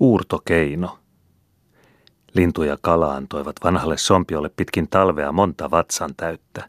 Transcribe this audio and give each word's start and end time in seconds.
Uurtokeino. 0.00 0.98
Lintu 2.34 2.62
ja 2.62 2.78
kala 2.80 3.14
antoivat 3.14 3.56
vanhalle 3.64 3.98
sompiolle 3.98 4.50
pitkin 4.56 4.88
talvea 4.88 5.32
monta 5.32 5.70
vatsan 5.70 6.14
täyttä, 6.16 6.68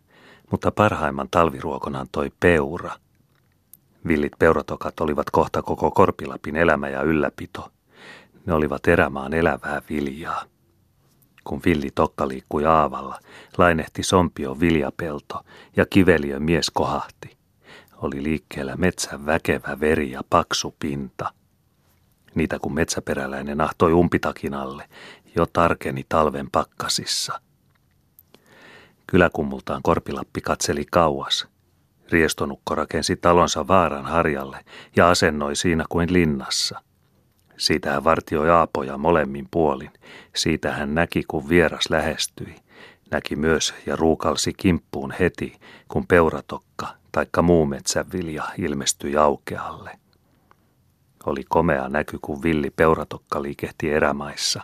mutta 0.52 0.72
parhaimman 0.72 1.28
talviruokon 1.32 1.96
antoi 1.96 2.32
peura. 2.40 2.92
Villit 4.08 4.34
peuratokat 4.40 5.00
olivat 5.00 5.30
kohta 5.30 5.62
koko 5.62 5.92
Korpilapin 5.92 6.56
elämä 6.56 6.90
ja 6.90 7.02
ylläpito. 7.02 7.72
Ne 8.46 8.54
olivat 8.54 8.88
erämaan 8.88 9.34
elävää 9.34 9.82
viljaa. 9.90 10.44
Kun 11.44 11.62
villi 11.66 11.90
tokka 11.96 12.28
liikkui 12.28 12.66
aavalla, 12.66 13.20
lainehti 13.58 14.04
sompio 14.04 14.60
viljapelto 14.60 15.42
ja 15.78 15.86
kiveliö 15.86 16.40
mies 16.40 16.70
kohahti. 16.70 17.38
Oli 17.98 18.24
liikkeellä 18.24 18.76
metsän 18.76 19.26
väkevä 19.26 19.80
veri 19.80 20.12
ja 20.12 20.22
paksu 20.30 20.76
pinta– 20.80 21.32
Niitä 22.36 22.60
kun 22.60 22.74
metsäperäläinen 22.74 23.62
ahtoi 23.62 23.94
umpitakin 23.94 24.54
alle, 24.54 24.90
jo 25.36 25.46
tarkeni 25.46 26.06
talven 26.10 26.52
pakkasissa. 26.52 27.42
Kyläkummultaan 29.08 29.82
Korpilappi 29.84 30.42
katseli 30.42 30.86
kauas. 30.92 31.48
Riestonukko 32.12 32.76
rakensi 32.76 33.16
talonsa 33.16 33.68
vaaran 33.68 34.06
harjalle 34.06 34.66
ja 34.96 35.10
asennoi 35.10 35.56
siinä 35.56 35.86
kuin 35.90 36.14
linnassa. 36.14 36.82
Siitä 37.58 37.92
hän 37.92 38.04
vartioi 38.04 38.50
aapoja 38.50 38.98
molemmin 38.98 39.48
puolin. 39.52 39.92
Siitä 40.36 40.72
hän 40.72 40.96
näki, 40.96 41.24
kun 41.28 41.50
vieras 41.50 41.90
lähestyi. 41.90 42.56
Näki 43.12 43.36
myös 43.36 43.74
ja 43.86 43.96
ruukalsi 43.96 44.54
kimppuun 44.54 45.14
heti, 45.20 45.60
kun 45.88 46.08
peuratokka 46.08 46.88
taikka 47.12 47.42
muu 47.42 47.66
metsänvilja 47.66 48.44
ilmestyi 48.58 49.18
aukealle. 49.18 50.01
Oli 51.26 51.44
komea 51.50 51.90
näky, 51.90 52.18
kun 52.22 52.44
villi 52.44 52.70
peuratokka 52.70 53.42
liikehti 53.42 53.90
erämaissa. 53.90 54.62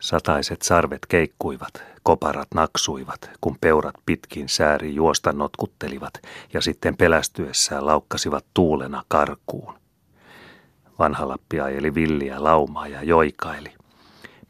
Sataiset 0.00 0.62
sarvet 0.62 1.06
keikkuivat, 1.08 1.82
koparat 2.02 2.48
naksuivat, 2.54 3.30
kun 3.40 3.56
peurat 3.60 3.94
pitkin 4.06 4.48
sääri 4.48 4.94
juosta 4.94 5.32
notkuttelivat 5.32 6.12
ja 6.52 6.60
sitten 6.60 6.96
pelästyessään 6.96 7.86
laukkasivat 7.86 8.44
tuulena 8.54 9.04
karkuun. 9.08 9.74
Vanha 10.98 11.28
Lappi 11.28 11.60
ajeli 11.60 11.94
villiä 11.94 12.44
laumaa 12.44 12.88
ja 12.88 13.02
joikaili. 13.02 13.74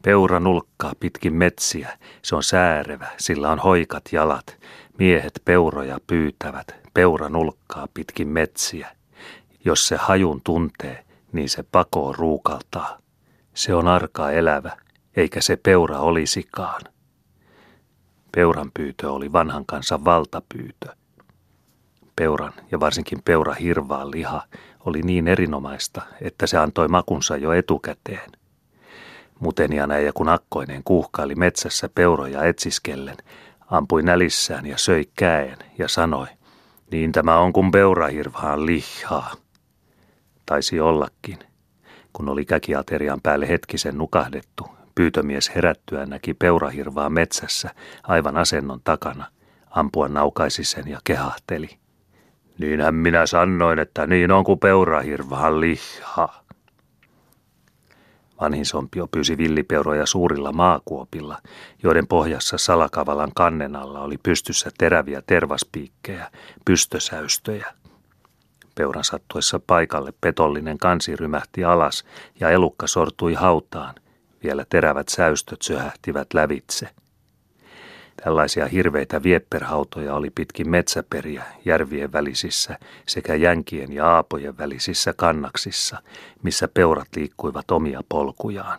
Peura 0.02 0.40
nulkkaa 0.40 0.92
pitkin 1.00 1.34
metsiä, 1.34 1.98
se 2.22 2.36
on 2.36 2.42
säärevä, 2.42 3.08
sillä 3.16 3.50
on 3.50 3.58
hoikat 3.58 4.04
jalat. 4.12 4.56
Miehet 4.98 5.42
peuroja 5.44 5.98
pyytävät, 6.06 6.74
peura 6.94 7.28
nulkkaa 7.28 7.88
pitkin 7.94 8.28
metsiä. 8.28 8.96
Jos 9.64 9.88
se 9.88 9.96
hajun 9.96 10.40
tuntee, 10.44 11.04
niin 11.32 11.48
se 11.48 11.62
pakoo 11.62 12.12
ruukaltaa. 12.12 12.98
Se 13.54 13.74
on 13.74 13.88
arka 13.88 14.30
elävä, 14.30 14.76
eikä 15.16 15.40
se 15.40 15.56
peura 15.56 15.98
olisikaan. 15.98 16.80
Peuran 18.32 18.70
pyytö 18.74 19.12
oli 19.12 19.32
vanhan 19.32 19.66
kanssa 19.66 20.04
valtapyytö. 20.04 20.96
Peuran 22.16 22.52
ja 22.70 22.80
varsinkin 22.80 23.22
peura 23.24 23.54
hirvaan 23.54 24.10
liha 24.10 24.42
oli 24.84 25.02
niin 25.02 25.28
erinomaista, 25.28 26.02
että 26.20 26.46
se 26.46 26.58
antoi 26.58 26.88
makunsa 26.88 27.36
jo 27.36 27.52
etukäteen. 27.52 28.30
Muteniana 29.40 29.98
ja 29.98 30.12
kun 30.12 30.28
akkoinen 30.28 30.84
kuuhkaili 30.84 31.34
metsässä 31.34 31.88
peuroja 31.94 32.44
etsiskellen, 32.44 33.16
ampui 33.70 34.02
nälissään 34.02 34.66
ja 34.66 34.78
söi 34.78 35.04
käen 35.16 35.56
ja 35.78 35.88
sanoi, 35.88 36.26
niin 36.90 37.12
tämä 37.12 37.38
on 37.38 37.52
kuin 37.52 37.70
peurahirvaan 37.70 38.66
lihaa. 38.66 39.34
Taisi 40.48 40.80
ollakin. 40.80 41.38
Kun 42.12 42.28
oli 42.28 42.44
käkiaterian 42.44 43.20
päälle 43.22 43.48
hetkisen 43.48 43.98
nukahdettu, 43.98 44.66
pyytömies 44.94 45.54
herättyä 45.54 46.06
näki 46.06 46.34
peurahirvaa 46.34 47.10
metsässä 47.10 47.70
aivan 48.02 48.36
asennon 48.36 48.80
takana. 48.84 49.24
Ampua 49.70 50.08
naukaisi 50.08 50.64
sen 50.64 50.88
ja 50.88 50.98
kehahteli. 51.04 51.68
Niinhän 52.58 52.94
minä 52.94 53.26
sanoin, 53.26 53.78
että 53.78 54.06
niin 54.06 54.32
on 54.32 54.44
kuin 54.44 54.58
peurahirvahan 54.58 55.60
liha. 55.60 56.28
Vanhin 58.40 58.66
sompio 58.66 59.06
pyysi 59.06 59.38
villipeuroja 59.38 60.06
suurilla 60.06 60.52
maakuopilla, 60.52 61.38
joiden 61.82 62.06
pohjassa 62.06 62.58
salakavalan 62.58 63.30
kannen 63.34 63.76
alla 63.76 64.00
oli 64.00 64.18
pystyssä 64.22 64.70
teräviä 64.78 65.22
tervaspiikkejä, 65.26 66.30
pystösäystöjä. 66.64 67.66
Peuran 68.78 69.04
sattuessa 69.04 69.60
paikalle 69.66 70.12
petollinen 70.20 70.78
kansi 70.78 71.16
rymähti 71.16 71.64
alas 71.64 72.04
ja 72.40 72.50
elukka 72.50 72.86
sortui 72.86 73.34
hautaan. 73.34 73.94
Vielä 74.42 74.66
terävät 74.70 75.08
säystöt 75.08 75.62
söhähtivät 75.62 76.34
lävitse. 76.34 76.88
Tällaisia 78.24 78.66
hirveitä 78.66 79.22
viepperhautoja 79.22 80.14
oli 80.14 80.30
pitkin 80.30 80.70
metsäperiä 80.70 81.44
järvien 81.64 82.12
välisissä 82.12 82.78
sekä 83.06 83.34
jänkien 83.34 83.92
ja 83.92 84.06
aapojen 84.06 84.58
välisissä 84.58 85.12
kannaksissa, 85.16 86.02
missä 86.42 86.68
peurat 86.68 87.08
liikkuivat 87.16 87.70
omia 87.70 88.00
polkujaan. 88.08 88.78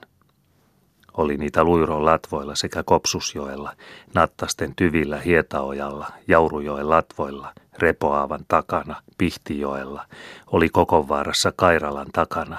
Oli 1.18 1.38
niitä 1.38 1.64
luiron 1.64 2.06
latvoilla 2.06 2.56
sekä 2.56 2.84
Kopsusjoella, 2.84 3.76
Nattasten 4.16 4.76
tyvillä 4.76 5.20
Hietaojalla, 5.20 6.08
Jaurujoen 6.28 6.90
latvoilla, 6.90 7.54
Repoaavan 7.78 8.46
takana, 8.48 9.02
Pihtijoella, 9.20 10.06
oli 10.48 10.70
Kokonvaarassa 10.70 11.52
Kairalan 11.56 12.08
takana. 12.14 12.58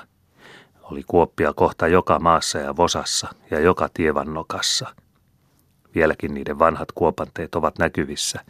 Oli 0.82 1.02
kuoppia 1.06 1.52
kohta 1.52 1.88
joka 1.88 2.18
maassa 2.18 2.58
ja 2.58 2.76
Vosassa 2.76 3.28
ja 3.50 3.60
joka 3.60 3.88
tievannokassa. 3.94 4.94
Vieläkin 5.94 6.34
niiden 6.34 6.58
vanhat 6.58 6.92
kuopanteet 6.92 7.54
ovat 7.54 7.78
näkyvissä, 7.78 8.40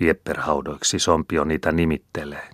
viepperhaudoiksi 0.00 0.98
sompio 0.98 1.44
niitä 1.44 1.72
nimittelee. 1.72 2.50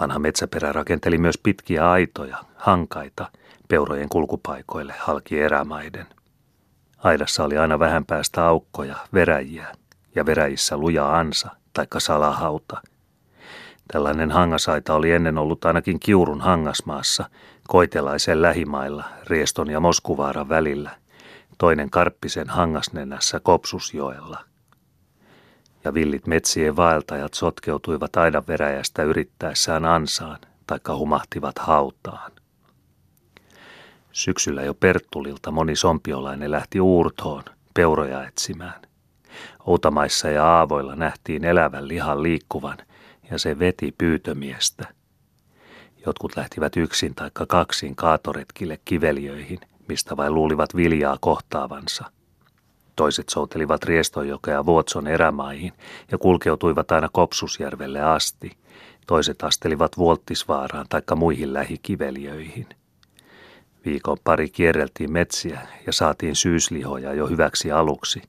Vanha 0.00 0.18
metsäperä 0.18 0.72
rakenteli 0.72 1.18
myös 1.18 1.38
pitkiä 1.42 1.90
aitoja, 1.90 2.44
hankaita, 2.56 3.30
peurojen 3.68 4.08
kulkupaikoille 4.08 4.94
halki 4.98 5.40
erämaiden. 5.40 6.06
Aidassa 6.98 7.44
oli 7.44 7.58
aina 7.58 7.78
vähän 7.78 8.06
päästä 8.06 8.46
aukkoja, 8.46 8.96
veräjiä 9.14 9.66
ja 10.14 10.26
veräjissä 10.26 10.76
luja 10.76 11.18
ansa 11.18 11.50
taikka 11.72 12.00
salahauta. 12.00 12.82
Tällainen 13.92 14.30
hangasaita 14.30 14.94
oli 14.94 15.10
ennen 15.10 15.38
ollut 15.38 15.64
ainakin 15.64 16.00
Kiurun 16.00 16.40
hangasmaassa, 16.40 17.30
koitelaisen 17.68 18.42
lähimailla, 18.42 19.04
Rieston 19.26 19.70
ja 19.70 19.80
Moskuvaaran 19.80 20.48
välillä, 20.48 20.90
toinen 21.58 21.90
Karppisen 21.90 22.48
hangasnenässä 22.48 23.40
Kopsusjoella. 23.40 24.44
Ja 25.84 25.94
villit 25.94 26.26
metsien 26.26 26.76
vaeltajat 26.76 27.34
sotkeutuivat 27.34 28.16
aidan 28.16 28.42
veräjästä 28.48 29.02
yrittäessään 29.02 29.84
ansaan, 29.84 30.38
taikka 30.66 30.96
humahtivat 30.96 31.58
hautaan. 31.58 32.32
Syksyllä 34.12 34.62
jo 34.62 34.74
Perttulilta 34.74 35.50
moni 35.50 35.76
sompiolainen 35.76 36.50
lähti 36.50 36.80
uurtoon 36.80 37.42
peuroja 37.74 38.26
etsimään. 38.26 38.82
Outamaissa 39.66 40.28
ja 40.28 40.44
aavoilla 40.44 40.96
nähtiin 40.96 41.44
elävän 41.44 41.88
lihan 41.88 42.22
liikkuvan 42.22 42.78
ja 43.30 43.38
se 43.38 43.58
veti 43.58 43.94
pyytömiestä. 43.98 44.88
Jotkut 46.06 46.36
lähtivät 46.36 46.76
yksin 46.76 47.14
tai 47.14 47.30
kaksin 47.48 47.96
kaatoretkille 47.96 48.78
kiveliöihin, 48.84 49.60
mistä 49.88 50.16
vain 50.16 50.34
luulivat 50.34 50.76
viljaa 50.76 51.16
kohtaavansa. 51.20 52.04
Toiset 52.96 53.28
soutelivat 53.28 53.84
Riestojokea 53.84 54.66
Vuotson 54.66 55.06
erämaihin 55.06 55.72
ja 56.12 56.18
kulkeutuivat 56.18 56.92
aina 56.92 57.08
Kopsusjärvelle 57.12 58.00
asti. 58.00 58.52
Toiset 59.06 59.42
astelivat 59.42 59.96
Vuolttisvaaraan 59.96 60.86
tai 60.88 61.02
muihin 61.16 61.52
lähikiveliöihin– 61.52 62.66
Viikon 63.86 64.18
pari 64.24 64.48
kierreltiin 64.50 65.12
metsiä 65.12 65.60
ja 65.86 65.92
saatiin 65.92 66.36
syyslihoja 66.36 67.14
jo 67.14 67.26
hyväksi 67.26 67.72
aluksi. 67.72 68.22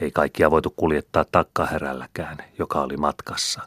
Ei 0.00 0.10
kaikkia 0.10 0.50
voitu 0.50 0.70
kuljettaa 0.76 1.24
takkahärälläkään, 1.32 2.36
joka 2.58 2.82
oli 2.82 2.96
matkassa. 2.96 3.62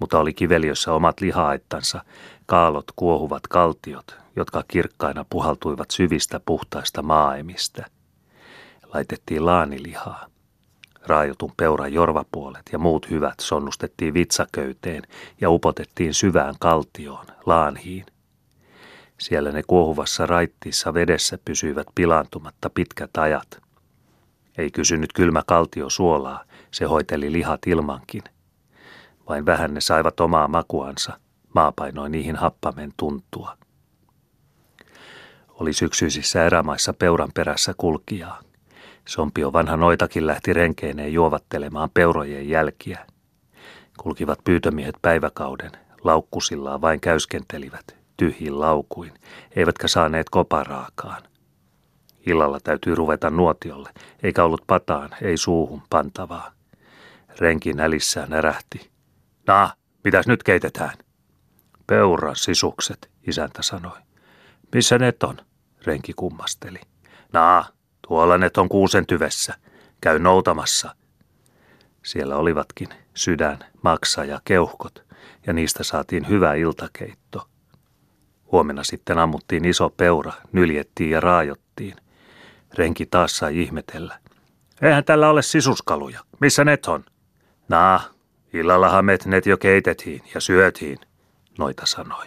Mutta 0.00 0.18
oli 0.18 0.34
kiveliössä 0.34 0.92
omat 0.92 1.20
lihaittansa, 1.20 2.04
kaalot 2.46 2.84
kuohuvat 2.96 3.46
kaltiot, 3.46 4.16
jotka 4.36 4.64
kirkkaina 4.68 5.24
puhaltuivat 5.30 5.90
syvistä 5.90 6.40
puhtaista 6.46 7.02
maaemistä. 7.02 7.86
Laitettiin 8.94 9.46
laanilihaa. 9.46 10.26
Raajotun 11.06 11.52
peuran 11.56 11.92
jorvapuolet 11.92 12.62
ja 12.72 12.78
muut 12.78 13.10
hyvät 13.10 13.40
sonnustettiin 13.40 14.14
vitsaköyteen 14.14 15.02
ja 15.40 15.50
upotettiin 15.50 16.14
syvään 16.14 16.54
kaltioon, 16.58 17.26
laanhiin– 17.46 18.06
siellä 19.20 19.52
ne 19.52 19.62
kuohuvassa 19.66 20.26
raittiissa 20.26 20.94
vedessä 20.94 21.38
pysyivät 21.44 21.86
pilaantumatta 21.94 22.70
pitkät 22.70 23.10
ajat. 23.16 23.62
Ei 24.58 24.70
kysynyt 24.70 25.12
kylmä 25.12 25.42
kaltio 25.46 25.90
suolaa, 25.90 26.44
se 26.70 26.84
hoiteli 26.84 27.32
lihat 27.32 27.66
ilmankin. 27.66 28.22
Vain 29.30 29.46
vähän 29.46 29.74
ne 29.74 29.80
saivat 29.80 30.20
omaa 30.20 30.48
makuansa, 30.48 31.20
maa 31.54 31.72
painoi 31.76 32.10
niihin 32.10 32.36
happamen 32.36 32.92
tuntua. 32.96 33.56
Oli 35.48 35.72
syksyisissä 35.72 36.44
erämaissa 36.44 36.92
peuran 36.92 37.28
perässä 37.34 37.74
kulkijaa. 37.76 38.40
Sompio 39.08 39.52
vanha 39.52 39.76
noitakin 39.76 40.26
lähti 40.26 40.52
renkeineen 40.52 41.12
juovattelemaan 41.12 41.90
peurojen 41.94 42.48
jälkiä. 42.48 43.06
Kulkivat 43.98 44.38
pyytömiehet 44.44 44.94
päiväkauden, 45.02 45.70
laukkusillaan 46.04 46.80
vain 46.80 47.00
käyskentelivät, 47.00 47.96
tyhjin 48.16 48.60
laukuin, 48.60 49.12
eivätkä 49.56 49.88
saaneet 49.88 50.30
koparaakaan. 50.30 51.22
Illalla 52.26 52.60
täytyy 52.60 52.94
ruveta 52.94 53.30
nuotiolle, 53.30 53.90
eikä 54.22 54.44
ollut 54.44 54.64
pataan, 54.66 55.10
ei 55.22 55.36
suuhun 55.36 55.82
pantavaa. 55.90 56.52
Renki 57.38 57.72
nälissään 57.72 58.30
närähti. 58.30 58.90
Na, 59.46 59.74
mitäs 60.04 60.26
nyt 60.26 60.42
keitetään? 60.42 60.98
Peuran 61.86 62.36
sisukset, 62.36 63.10
isäntä 63.26 63.62
sanoi. 63.62 63.98
Missä 64.74 64.98
ne 64.98 65.12
on? 65.22 65.36
Renki 65.86 66.12
kummasteli. 66.16 66.80
Naa, 67.32 67.64
tuolla 68.08 68.38
ne 68.38 68.50
on 68.56 68.68
kuusen 68.68 69.06
tyvessä. 69.06 69.54
Käy 70.00 70.18
noutamassa. 70.18 70.94
Siellä 72.04 72.36
olivatkin 72.36 72.88
sydän, 73.14 73.58
maksa 73.82 74.24
ja 74.24 74.40
keuhkot, 74.44 75.04
ja 75.46 75.52
niistä 75.52 75.84
saatiin 75.84 76.28
hyvä 76.28 76.54
iltakeitto. 76.54 77.48
Huomenna 78.52 78.84
sitten 78.84 79.18
ammuttiin 79.18 79.64
iso 79.64 79.90
peura, 79.90 80.32
nyljettiin 80.52 81.10
ja 81.10 81.20
raajottiin. 81.20 81.96
Renki 82.74 83.06
taas 83.06 83.36
sai 83.36 83.62
ihmetellä. 83.62 84.18
Eihän 84.82 85.04
tällä 85.04 85.30
ole 85.30 85.42
sisuskaluja. 85.42 86.20
Missä 86.40 86.64
net 86.64 86.86
on? 86.86 87.04
Naa, 87.68 88.00
illallahan 88.52 89.04
met 89.04 89.46
jo 89.46 89.56
keitettiin 89.56 90.22
ja 90.34 90.40
syötiin, 90.40 90.98
noita 91.58 91.86
sanoi. 91.86 92.26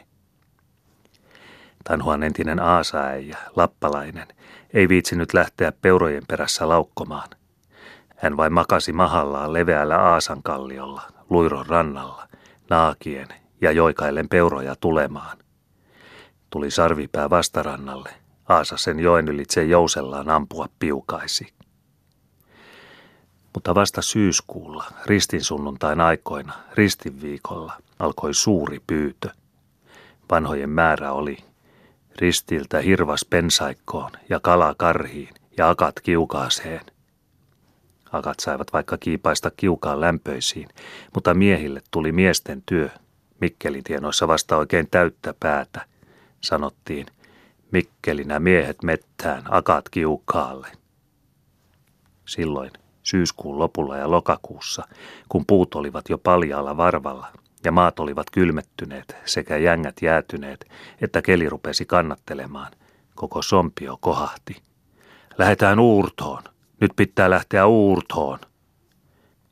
Tanhuan 1.84 2.24
entinen 2.24 2.60
aasaäijä, 2.60 3.38
lappalainen, 3.56 4.28
ei 4.74 4.90
viitsinyt 4.90 5.34
lähteä 5.34 5.72
peurojen 5.72 6.24
perässä 6.28 6.70
laukkomaan. 6.70 7.30
Hän 8.18 8.38
vain 8.38 8.54
makasi 8.54 8.94
mahallaan 8.94 9.54
leveällä 9.54 9.98
aasankalliolla, 9.98 11.02
luiron 11.30 11.66
rannalla, 11.66 12.28
naakien 12.70 13.28
ja 13.62 13.72
joikaillen 13.72 14.30
peuroja 14.30 14.76
tulemaan. 14.76 15.38
Tuli 16.50 16.72
sarvipää 16.72 17.30
vastarannalle, 17.30 18.10
Aasa 18.50 18.78
sen 18.78 19.00
joen 19.00 19.28
ylitse 19.28 19.64
jousellaan 19.64 20.30
ampua 20.30 20.68
piukaisi. 20.80 21.54
Mutta 23.54 23.76
vasta 23.76 24.02
syyskuulla, 24.02 24.86
ristin 25.06 25.44
sunnuntain 25.44 26.02
aikoina, 26.02 26.54
ristin 26.74 27.22
viikolla, 27.22 27.74
alkoi 28.00 28.34
suuri 28.34 28.80
pyytö. 28.88 29.30
Vanhojen 30.32 30.70
määrä 30.70 31.12
oli 31.12 31.38
ristiltä 32.16 32.80
hirvas 32.80 33.26
pensaikkoon 33.26 34.12
ja 34.30 34.40
kala 34.40 34.76
karhiin 34.78 35.34
ja 35.58 35.70
akat 35.70 36.00
kiukaaseen. 36.00 36.82
Akat 38.12 38.40
saivat 38.40 38.74
vaikka 38.74 38.98
kiipaista 38.98 39.52
kiukaan 39.58 40.02
lämpöisiin, 40.02 40.70
mutta 41.14 41.34
miehille 41.34 41.82
tuli 41.92 42.12
miesten 42.12 42.64
työ. 42.66 42.90
Mikkelitienoissa 43.42 44.28
vasta 44.28 44.58
oikein 44.58 44.88
täyttä 44.92 45.34
päätä. 45.40 45.86
Sanottiin, 46.42 47.06
Mikkelinä 47.72 48.40
miehet 48.40 48.84
mettään, 48.84 49.44
akat 49.50 49.90
kiukaalle. 49.90 50.68
Silloin 52.26 52.72
syyskuun 53.04 53.60
lopulla 53.60 53.98
ja 53.98 54.12
lokakuussa, 54.12 54.88
kun 55.30 55.46
puut 55.48 55.76
olivat 55.76 56.10
jo 56.10 56.18
paljaalla 56.18 56.78
varvalla 56.78 57.28
ja 57.64 57.72
maat 57.72 58.00
olivat 58.00 58.30
kylmettyneet 58.30 59.16
sekä 59.26 59.58
jängät 59.58 59.96
jäätyneet, 60.02 60.66
että 61.02 61.22
keli 61.22 61.50
rupesi 61.50 61.86
kannattelemaan, 61.86 62.72
koko 63.16 63.42
sompio 63.42 63.98
kohahti. 64.02 64.62
Lähetään 65.38 65.80
uurtoon. 65.80 66.44
Nyt 66.82 66.92
pitää 66.96 67.30
lähteä 67.30 67.66
uurtoon. 67.66 68.40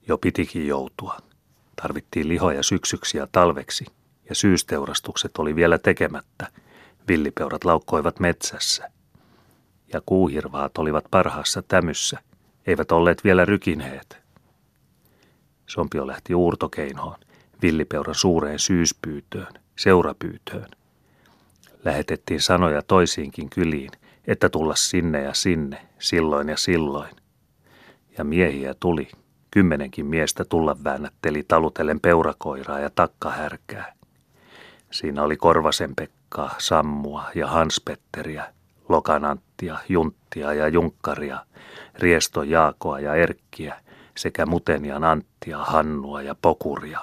Jo 0.08 0.18
pitikin 0.18 0.68
joutua. 0.68 1.18
Tarvittiin 1.82 2.28
lihoja 2.28 2.64
syksyksi 2.64 3.18
ja 3.18 3.28
talveksi, 3.32 3.86
ja 4.30 4.36
syysteurastukset 4.36 5.38
oli 5.38 5.56
vielä 5.56 5.78
tekemättä. 5.78 6.48
Villipeurat 7.08 7.66
laukkoivat 7.66 8.20
metsässä. 8.20 8.92
Ja 9.94 10.02
kuuhirvaat 10.06 10.78
olivat 10.78 11.06
parhaassa 11.12 11.62
tämyssä– 11.62 12.20
eivät 12.68 12.92
olleet 12.92 13.24
vielä 13.24 13.46
rykineet. 13.46 14.22
Sompio 15.68 16.08
lähti 16.08 16.36
uurtokeinoon, 16.36 17.16
villipeuran 17.62 18.16
suureen 18.16 18.60
syyspyytöön, 18.60 19.54
seurapyytöön. 19.76 20.68
Lähetettiin 21.86 22.42
sanoja 22.42 22.82
toisiinkin 22.82 23.50
kyliin, 23.50 23.92
että 24.28 24.50
tulla 24.50 24.76
sinne 24.76 25.22
ja 25.22 25.34
sinne, 25.34 25.88
silloin 26.00 26.50
ja 26.50 26.58
silloin. 26.58 27.16
Ja 28.18 28.24
miehiä 28.24 28.74
tuli, 28.80 29.08
kymmenenkin 29.52 30.06
miestä 30.06 30.46
tulla 30.46 30.78
väännätteli 30.84 31.44
talutellen 31.48 32.00
peurakoiraa 32.00 32.80
ja 32.80 32.90
takkahärkää. 32.90 33.94
Siinä 34.92 35.24
oli 35.24 35.38
Korvasen 35.38 35.96
Pekkaa, 35.96 36.56
Sammua 36.58 37.24
ja 37.36 37.48
Hanspetteriä, 37.48 38.54
Lokananttia, 38.92 39.78
Junttia 39.90 40.54
ja 40.54 40.68
Junkkaria, 40.68 41.46
Riesto 41.96 42.44
Jaakoa 42.44 43.00
ja 43.00 43.16
Erkkiä 43.16 43.76
sekä 44.18 44.46
Mutenian 44.46 45.04
Anttia, 45.04 45.58
Hannua 45.58 46.22
ja 46.22 46.36
Pokuria. 46.42 47.00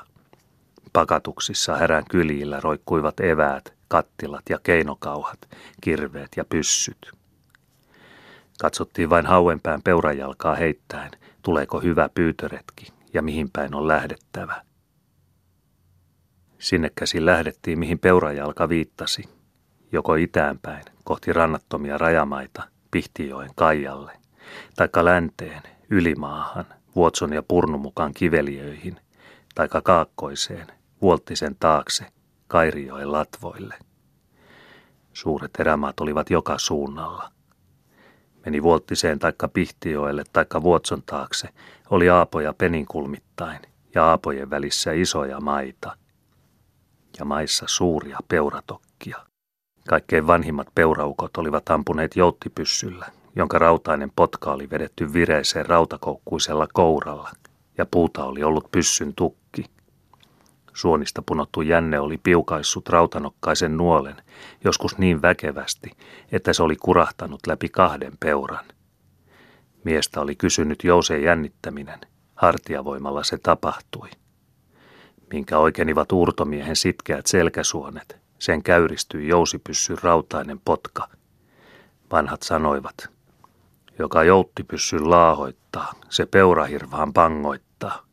Pakatuksissa 0.92 1.76
härän 1.76 2.04
kyljillä 2.10 2.60
roikkuivat 2.60 3.20
eväät, 3.20 3.72
kattilat 3.88 4.42
ja 4.50 4.58
keinokauhat, 4.62 5.38
kirveet 5.80 6.28
ja 6.36 6.44
pyssyt. 6.44 7.12
Katsottiin 8.60 9.10
vain 9.10 9.26
hauenpään 9.26 9.82
peurajalkaa 9.82 10.54
heittäen, 10.54 11.10
tuleeko 11.42 11.80
hyvä 11.80 12.08
pyytöretki 12.14 12.86
ja 13.14 13.22
mihin 13.22 13.50
päin 13.52 13.74
on 13.74 13.88
lähdettävä. 13.88 14.62
Sinne 16.58 16.90
käsin 16.94 17.26
lähdettiin, 17.26 17.78
mihin 17.78 17.98
peurajalka 17.98 18.68
viittasi, 18.68 19.37
joko 19.92 20.14
itäänpäin, 20.14 20.84
kohti 21.04 21.32
rannattomia 21.32 21.98
rajamaita, 21.98 22.62
Pihtijoen 22.90 23.50
Kaijalle, 23.54 24.12
taikka 24.76 25.04
länteen, 25.04 25.62
ylimaahan, 25.90 26.64
Vuotson 26.96 27.32
ja 27.32 27.42
Purnumukan 27.42 28.14
kiveliöihin, 28.14 28.96
taikka 29.54 29.80
kaakkoiseen, 29.80 30.66
Vuolttisen 31.02 31.56
taakse, 31.60 32.06
Kairijoen 32.48 33.12
latvoille. 33.12 33.74
Suuret 35.12 35.50
erämaat 35.58 36.00
olivat 36.00 36.30
joka 36.30 36.58
suunnalla. 36.58 37.30
Meni 38.44 38.62
Vuolttiseen 38.62 39.18
taikka 39.18 39.48
Pihtijoelle 39.48 40.24
taikka 40.32 40.62
Vuotson 40.62 41.02
taakse, 41.02 41.48
oli 41.90 42.10
aapoja 42.10 42.54
peninkulmittain 42.54 43.60
ja 43.94 44.04
aapojen 44.04 44.50
välissä 44.50 44.92
isoja 44.92 45.40
maita. 45.40 45.96
Ja 47.18 47.24
maissa 47.24 47.64
suuria 47.68 48.18
peuratokkia. 48.28 49.27
Kaikkein 49.88 50.26
vanhimmat 50.26 50.68
peuraukot 50.74 51.36
olivat 51.36 51.70
ampuneet 51.70 52.16
jouttipyssyllä, 52.16 53.06
jonka 53.36 53.58
rautainen 53.58 54.12
potka 54.16 54.52
oli 54.52 54.70
vedetty 54.70 55.12
vireeseen 55.12 55.66
rautakoukkuisella 55.66 56.68
kouralla, 56.72 57.30
ja 57.78 57.86
puuta 57.86 58.24
oli 58.24 58.42
ollut 58.42 58.72
pyssyn 58.72 59.12
tukki. 59.16 59.64
Suonista 60.74 61.22
punottu 61.26 61.62
jänne 61.62 62.00
oli 62.00 62.18
piukaissut 62.22 62.88
rautanokkaisen 62.88 63.76
nuolen, 63.76 64.16
joskus 64.64 64.98
niin 64.98 65.22
väkevästi, 65.22 65.90
että 66.32 66.52
se 66.52 66.62
oli 66.62 66.76
kurahtanut 66.76 67.40
läpi 67.46 67.68
kahden 67.68 68.12
peuran. 68.20 68.64
Miestä 69.84 70.20
oli 70.20 70.36
kysynyt 70.36 70.84
jouseen 70.84 71.22
jännittäminen, 71.22 72.00
hartiavoimalla 72.34 73.22
se 73.22 73.38
tapahtui. 73.38 74.08
Minkä 75.32 75.58
oikeenivat 75.58 76.12
uurtomiehen 76.12 76.76
sitkeät 76.76 77.26
selkäsuonet, 77.26 78.27
sen 78.38 78.62
käyristyi 78.62 79.28
jousipyssyn 79.28 79.98
rautainen 80.02 80.60
potka. 80.64 81.08
Vanhat 82.12 82.42
sanoivat, 82.42 83.08
joka 83.98 84.22
jouttipyssyn 84.22 85.10
laahoittaa, 85.10 85.92
se 86.08 86.26
peurahirvaan 86.26 87.12
pangoittaa. 87.12 88.06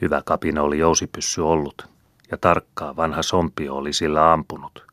Hyvä 0.00 0.22
kapina 0.24 0.62
oli 0.62 0.78
jousipyssy 0.78 1.40
ollut, 1.40 1.88
ja 2.30 2.38
tarkkaa 2.38 2.96
vanha 2.96 3.22
sompio 3.22 3.76
oli 3.76 3.92
sillä 3.92 4.32
ampunut. 4.32 4.84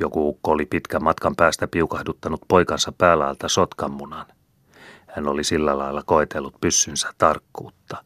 Joku 0.00 0.28
ukko 0.28 0.50
oli 0.50 0.66
pitkän 0.66 1.04
matkan 1.04 1.36
päästä 1.36 1.68
piukahduttanut 1.68 2.40
poikansa 2.48 2.92
päällä 2.92 3.34
sotkanmunan. 3.46 4.26
Hän 5.06 5.28
oli 5.28 5.44
sillä 5.44 5.78
lailla 5.78 6.02
koetellut 6.06 6.54
pyssynsä 6.60 7.12
tarkkuutta. 7.18 8.04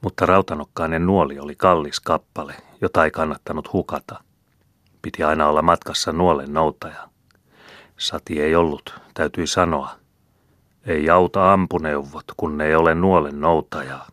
Mutta 0.00 0.26
rautanokkainen 0.26 1.06
nuoli 1.06 1.38
oli 1.38 1.54
kallis 1.54 2.00
kappale, 2.00 2.54
jota 2.80 3.04
ei 3.04 3.10
kannattanut 3.10 3.72
hukata. 3.72 4.20
Piti 5.02 5.22
aina 5.22 5.48
olla 5.48 5.62
matkassa 5.62 6.12
nuolen 6.12 6.52
noutaja. 6.52 7.08
Sati 7.98 8.42
ei 8.42 8.56
ollut, 8.56 8.94
täytyi 9.14 9.46
sanoa. 9.46 9.90
Ei 10.86 11.10
auta 11.10 11.52
ampuneuvot, 11.52 12.24
kun 12.36 12.58
ne 12.58 12.66
ei 12.66 12.74
ole 12.74 12.94
nuolen 12.94 13.40
noutajaa. 13.40 14.08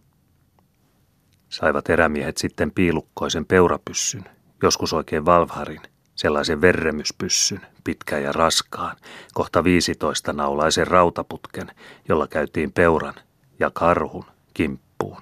Saivat 1.50 1.90
erämiehet 1.90 2.38
sitten 2.38 2.72
piilukkoisen 2.72 3.46
peurapyssyn, 3.46 4.26
joskus 4.64 4.94
oikein 4.94 5.26
valvharin, 5.26 5.82
sellaisen 6.16 6.62
verremyspyssyn, 6.62 7.62
pitkän 7.84 8.24
ja 8.24 8.32
raskaan, 8.32 8.98
kohta 9.34 9.64
15 9.64 10.34
naulaisen 10.34 10.88
rautaputken, 10.88 11.72
jolla 12.10 12.28
käytiin 12.28 12.72
peuran 12.72 13.14
ja 13.60 13.72
karhun 13.74 14.26
kimppuun. 14.54 15.22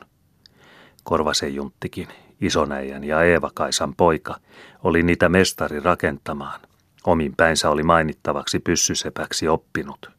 Korvasen 1.03 1.55
junttikin, 1.55 2.07
Isonäijän 2.43 3.03
ja 3.03 3.23
Eeva-Kaisan 3.23 3.95
poika, 3.95 4.35
oli 4.83 5.03
niitä 5.03 5.29
mestari 5.29 5.79
rakentamaan. 5.79 6.59
Omin 7.05 7.33
päinsä 7.37 7.69
oli 7.69 7.83
mainittavaksi 7.83 8.59
pyssysepäksi 8.59 9.47
oppinut. 9.47 10.11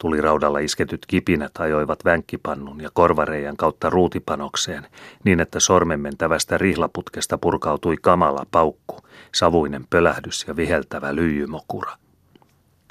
Tuliraudalla 0.00 0.58
isketyt 0.58 1.06
kipinät 1.06 1.52
ajoivat 1.58 2.04
vänkkipannun 2.04 2.80
ja 2.80 2.90
korvareijän 2.92 3.56
kautta 3.56 3.90
ruutipanokseen, 3.90 4.86
niin 5.24 5.40
että 5.40 5.60
sormenmentävästä 5.60 6.58
rihlaputkesta 6.58 7.38
purkautui 7.38 7.96
kamala 8.02 8.46
paukku, 8.50 8.98
savuinen 9.34 9.86
pölähdys 9.90 10.44
ja 10.48 10.56
viheltävä 10.56 11.14
lyijymokura. 11.14 11.92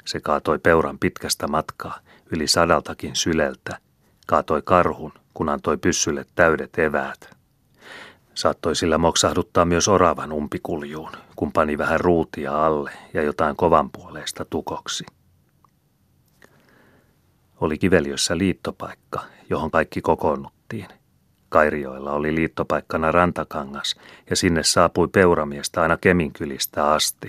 Se 0.04 0.20
kaatoi 0.20 0.58
peuran 0.58 0.98
pitkästä 0.98 1.48
matkaa, 1.48 1.98
yli 2.32 2.46
sadaltakin 2.46 3.16
syleltä, 3.16 3.78
kaatoi 4.26 4.62
karhun, 4.64 5.12
kun 5.34 5.48
antoi 5.48 5.76
pyssylle 5.76 6.26
täydet 6.34 6.78
eväät. 6.78 7.36
Saattoi 8.36 8.76
sillä 8.76 8.98
moksahduttaa 8.98 9.64
myös 9.64 9.88
oravan 9.88 10.32
umpikuljuun, 10.32 11.12
kun 11.36 11.52
pani 11.52 11.78
vähän 11.78 12.00
ruutia 12.00 12.66
alle 12.66 12.92
ja 13.14 13.22
jotain 13.22 13.56
kovanpuoleista 13.56 14.44
tukoksi. 14.44 15.04
Oli 17.60 17.78
Kiveliössä 17.78 18.38
liittopaikka, 18.38 19.24
johon 19.50 19.70
kaikki 19.70 20.00
kokoonnuttiin. 20.00 20.86
Kairioilla 21.48 22.12
oli 22.12 22.34
liittopaikkana 22.34 23.12
rantakangas 23.12 23.96
ja 24.30 24.36
sinne 24.36 24.62
saapui 24.62 25.08
peuramiestä 25.08 25.82
aina 25.82 25.96
Keminkylistä 25.96 26.90
asti. 26.92 27.28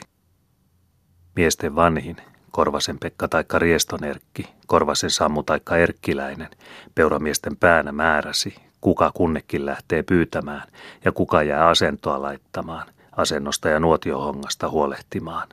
Miesten 1.36 1.76
vanhin, 1.76 2.18
Korvasen 2.52 3.00
Pekka 3.00 3.28
taikka 3.28 3.60
Rieston 3.60 4.04
Erkki, 4.04 4.48
Korvasen 4.66 5.12
Sammu 5.12 5.44
taikka 5.44 5.78
Erkkiläinen, 5.78 6.50
peuramiesten 6.96 7.58
päänä 7.58 7.92
määräsi, 7.92 8.67
kuka 8.82 9.12
kunnekin 9.14 9.66
lähtee 9.66 10.04
pyytämään 10.04 10.68
ja 11.06 11.12
kuka 11.12 11.44
jää 11.44 11.68
asentoa 11.68 12.22
laittamaan, 12.22 12.88
asennosta 13.12 13.70
ja 13.70 13.80
nuotiohongasta 13.80 14.70
huolehtimaan. 14.70 15.48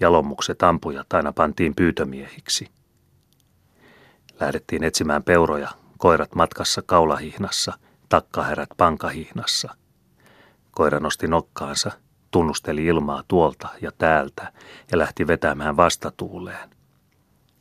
Jalomukset 0.00 0.62
ampujat 0.62 1.12
aina 1.12 1.32
pantiin 1.32 1.74
pyytömiehiksi. 1.74 2.68
Lähdettiin 4.40 4.84
etsimään 4.84 5.22
peuroja, 5.22 5.68
koirat 5.98 6.34
matkassa 6.34 6.82
kaulahihnassa, 6.86 7.72
takkahärät 8.08 8.68
pankahihnassa. 8.76 9.74
Koira 10.70 11.00
nosti 11.00 11.28
nokkaansa, 11.28 11.90
tunnusteli 12.30 12.86
ilmaa 12.86 13.22
tuolta 13.28 13.68
ja 13.82 13.92
täältä 13.98 14.52
ja 14.92 14.98
lähti 14.98 15.26
vetämään 15.26 15.76
vastatuuleen. 15.76 16.70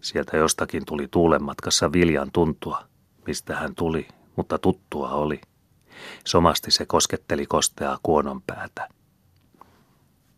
Sieltä 0.01 0.37
jostakin 0.37 0.85
tuli 0.85 1.07
tuulen 1.11 1.43
matkassa 1.43 1.91
viljan 1.91 2.31
tuntua, 2.33 2.83
mistä 3.27 3.55
hän 3.55 3.75
tuli, 3.75 4.07
mutta 4.35 4.57
tuttua 4.57 5.09
oli. 5.09 5.41
Somasti 6.25 6.71
se 6.71 6.85
kosketteli 6.85 7.45
kosteaa 7.45 7.99
kuonon 8.03 8.41
päätä. 8.41 8.89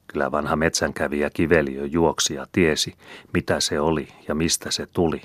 Kyllä 0.07 0.31
vanha 0.31 0.55
metsänkävijä 0.55 1.29
Kiveliö 1.29 1.85
juoksi 1.85 2.33
ja 2.33 2.47
tiesi, 2.51 2.93
mitä 3.33 3.59
se 3.59 3.79
oli 3.79 4.07
ja 4.27 4.35
mistä 4.35 4.71
se 4.71 4.85
tuli. 4.85 5.21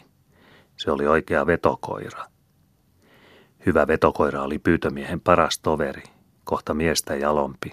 Se 0.76 0.90
oli 0.90 1.06
oikea 1.06 1.46
vetokoira. 1.46 2.24
Hyvä 3.66 3.86
vetokoira 3.86 4.42
oli 4.42 4.58
pyytömiehen 4.58 5.20
paras 5.20 5.58
toveri, 5.58 6.02
kohta 6.44 6.74
miestä 6.74 7.16
jalompi. 7.16 7.72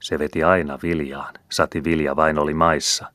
Se 0.00 0.18
veti 0.18 0.44
aina 0.44 0.78
viljaan, 0.82 1.34
sati 1.52 1.84
vilja 1.84 2.16
vain 2.16 2.38
oli 2.38 2.54
maissa. 2.54 3.12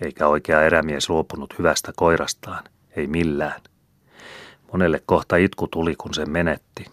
Eikä 0.00 0.26
oikea 0.26 0.62
erämies 0.62 1.10
luopunut 1.10 1.58
hyvästä 1.58 1.92
koirastaan, 1.96 2.64
ei 2.96 3.06
millään. 3.06 3.60
Monelle 4.72 5.02
kohta 5.06 5.36
itku 5.36 5.68
tuli, 5.68 5.94
kun 5.96 6.14
se 6.14 6.26
menetti. 6.26 6.84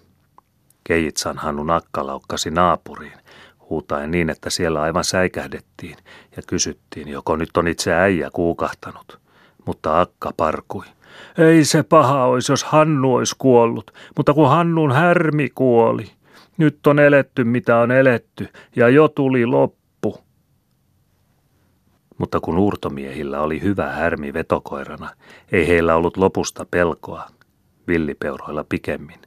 Keitsan 0.83 1.37
Hannu 1.37 1.63
Nakka 1.63 2.07
laukkasi 2.07 2.51
naapuriin, 2.51 3.17
huutaen 3.69 4.11
niin, 4.11 4.29
että 4.29 4.49
siellä 4.49 4.81
aivan 4.81 5.03
säikähdettiin 5.03 5.97
ja 6.35 6.43
kysyttiin, 6.47 7.07
joko 7.07 7.35
nyt 7.35 7.57
on 7.57 7.67
itse 7.67 7.93
äijä 7.93 8.29
kuukahtanut. 8.33 9.19
Mutta 9.65 10.01
Akka 10.01 10.31
parkui. 10.37 10.85
Ei 11.37 11.65
se 11.65 11.83
paha 11.83 12.25
olisi, 12.25 12.51
jos 12.51 12.63
Hannu 12.63 13.15
olisi 13.15 13.35
kuollut, 13.37 13.91
mutta 14.17 14.33
kun 14.33 14.49
Hannun 14.49 14.91
härmi 14.91 15.49
kuoli. 15.49 16.11
Nyt 16.57 16.87
on 16.87 16.99
eletty, 16.99 17.43
mitä 17.43 17.77
on 17.77 17.91
eletty, 17.91 18.47
ja 18.75 18.89
jo 18.89 19.07
tuli 19.07 19.45
loppu. 19.45 20.23
Mutta 22.17 22.39
kun 22.39 22.57
uurtomiehillä 22.57 23.41
oli 23.41 23.61
hyvä 23.61 23.89
härmi 23.91 24.33
vetokoirana, 24.33 25.09
ei 25.51 25.67
heillä 25.67 25.95
ollut 25.95 26.17
lopusta 26.17 26.65
pelkoa, 26.71 27.27
villipeuroilla 27.87 28.63
pikemmin. 28.69 29.19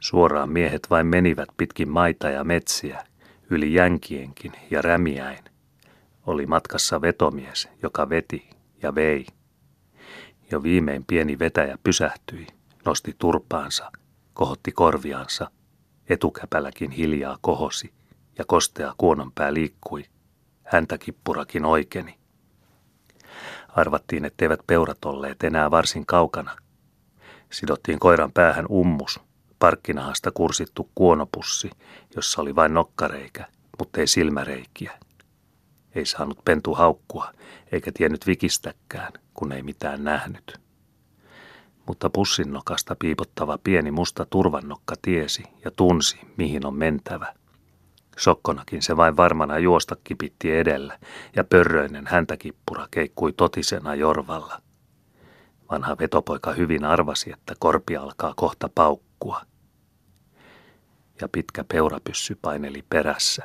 Suoraan 0.00 0.50
miehet 0.50 0.90
vain 0.90 1.06
menivät 1.06 1.48
pitkin 1.56 1.88
maita 1.88 2.30
ja 2.30 2.44
metsiä, 2.44 3.04
yli 3.50 3.74
jänkienkin 3.74 4.52
ja 4.70 4.82
rämiäin. 4.82 5.44
Oli 6.26 6.46
matkassa 6.46 7.00
vetomies, 7.00 7.68
joka 7.82 8.08
veti 8.08 8.50
ja 8.82 8.94
vei. 8.94 9.26
Jo 10.50 10.62
viimein 10.62 11.04
pieni 11.06 11.38
vetäjä 11.38 11.78
pysähtyi, 11.84 12.46
nosti 12.84 13.14
turpaansa, 13.18 13.92
kohotti 14.34 14.72
korviansa, 14.72 15.50
etukäpälläkin 16.08 16.90
hiljaa 16.90 17.38
kohosi 17.40 17.92
ja 18.38 18.44
kostea 18.44 18.94
kuononpää 18.96 19.54
liikkui. 19.54 20.04
Häntä 20.64 20.98
kippurakin 20.98 21.64
oikeni. 21.64 22.18
Arvattiin, 23.68 24.24
etteivät 24.24 24.60
peurat 24.66 25.04
olleet 25.04 25.42
enää 25.44 25.70
varsin 25.70 26.06
kaukana, 26.06 26.56
sidottiin 27.52 27.98
koiran 27.98 28.32
päähän 28.32 28.66
ummus, 28.70 29.20
parkkinahasta 29.58 30.30
kursittu 30.30 30.90
kuonopussi, 30.94 31.70
jossa 32.16 32.42
oli 32.42 32.54
vain 32.54 32.74
nokkareikä, 32.74 33.46
mutta 33.78 34.00
ei 34.00 34.06
silmäreikiä. 34.06 34.92
Ei 35.94 36.06
saanut 36.06 36.44
pentu 36.44 36.74
haukkua, 36.74 37.32
eikä 37.72 37.92
tiennyt 37.94 38.26
vikistäkään, 38.26 39.12
kun 39.34 39.52
ei 39.52 39.62
mitään 39.62 40.04
nähnyt. 40.04 40.60
Mutta 41.86 42.10
pussin 42.10 42.52
nokasta 42.52 42.96
piipottava 42.98 43.58
pieni 43.64 43.90
musta 43.90 44.26
turvannokka 44.30 44.94
tiesi 45.02 45.42
ja 45.64 45.70
tunsi, 45.70 46.20
mihin 46.36 46.66
on 46.66 46.74
mentävä. 46.74 47.34
Sokkonakin 48.18 48.82
se 48.82 48.96
vain 48.96 49.16
varmana 49.16 49.58
juosta 49.58 49.96
kipitti 50.04 50.56
edellä, 50.56 50.98
ja 51.36 51.44
pörröinen 51.44 52.06
häntäkippura 52.06 52.88
keikkui 52.90 53.32
totisena 53.32 53.94
jorvalla– 53.94 54.62
Vanha 55.72 55.96
vetopoika 55.98 56.52
hyvin 56.52 56.84
arvasi, 56.84 57.32
että 57.32 57.54
korpi 57.58 57.96
alkaa 57.96 58.34
kohta 58.36 58.70
paukkua. 58.74 59.40
Ja 61.20 61.28
pitkä 61.28 61.64
peurapyssy 61.64 62.38
paineli 62.42 62.84
perässä. 62.88 63.44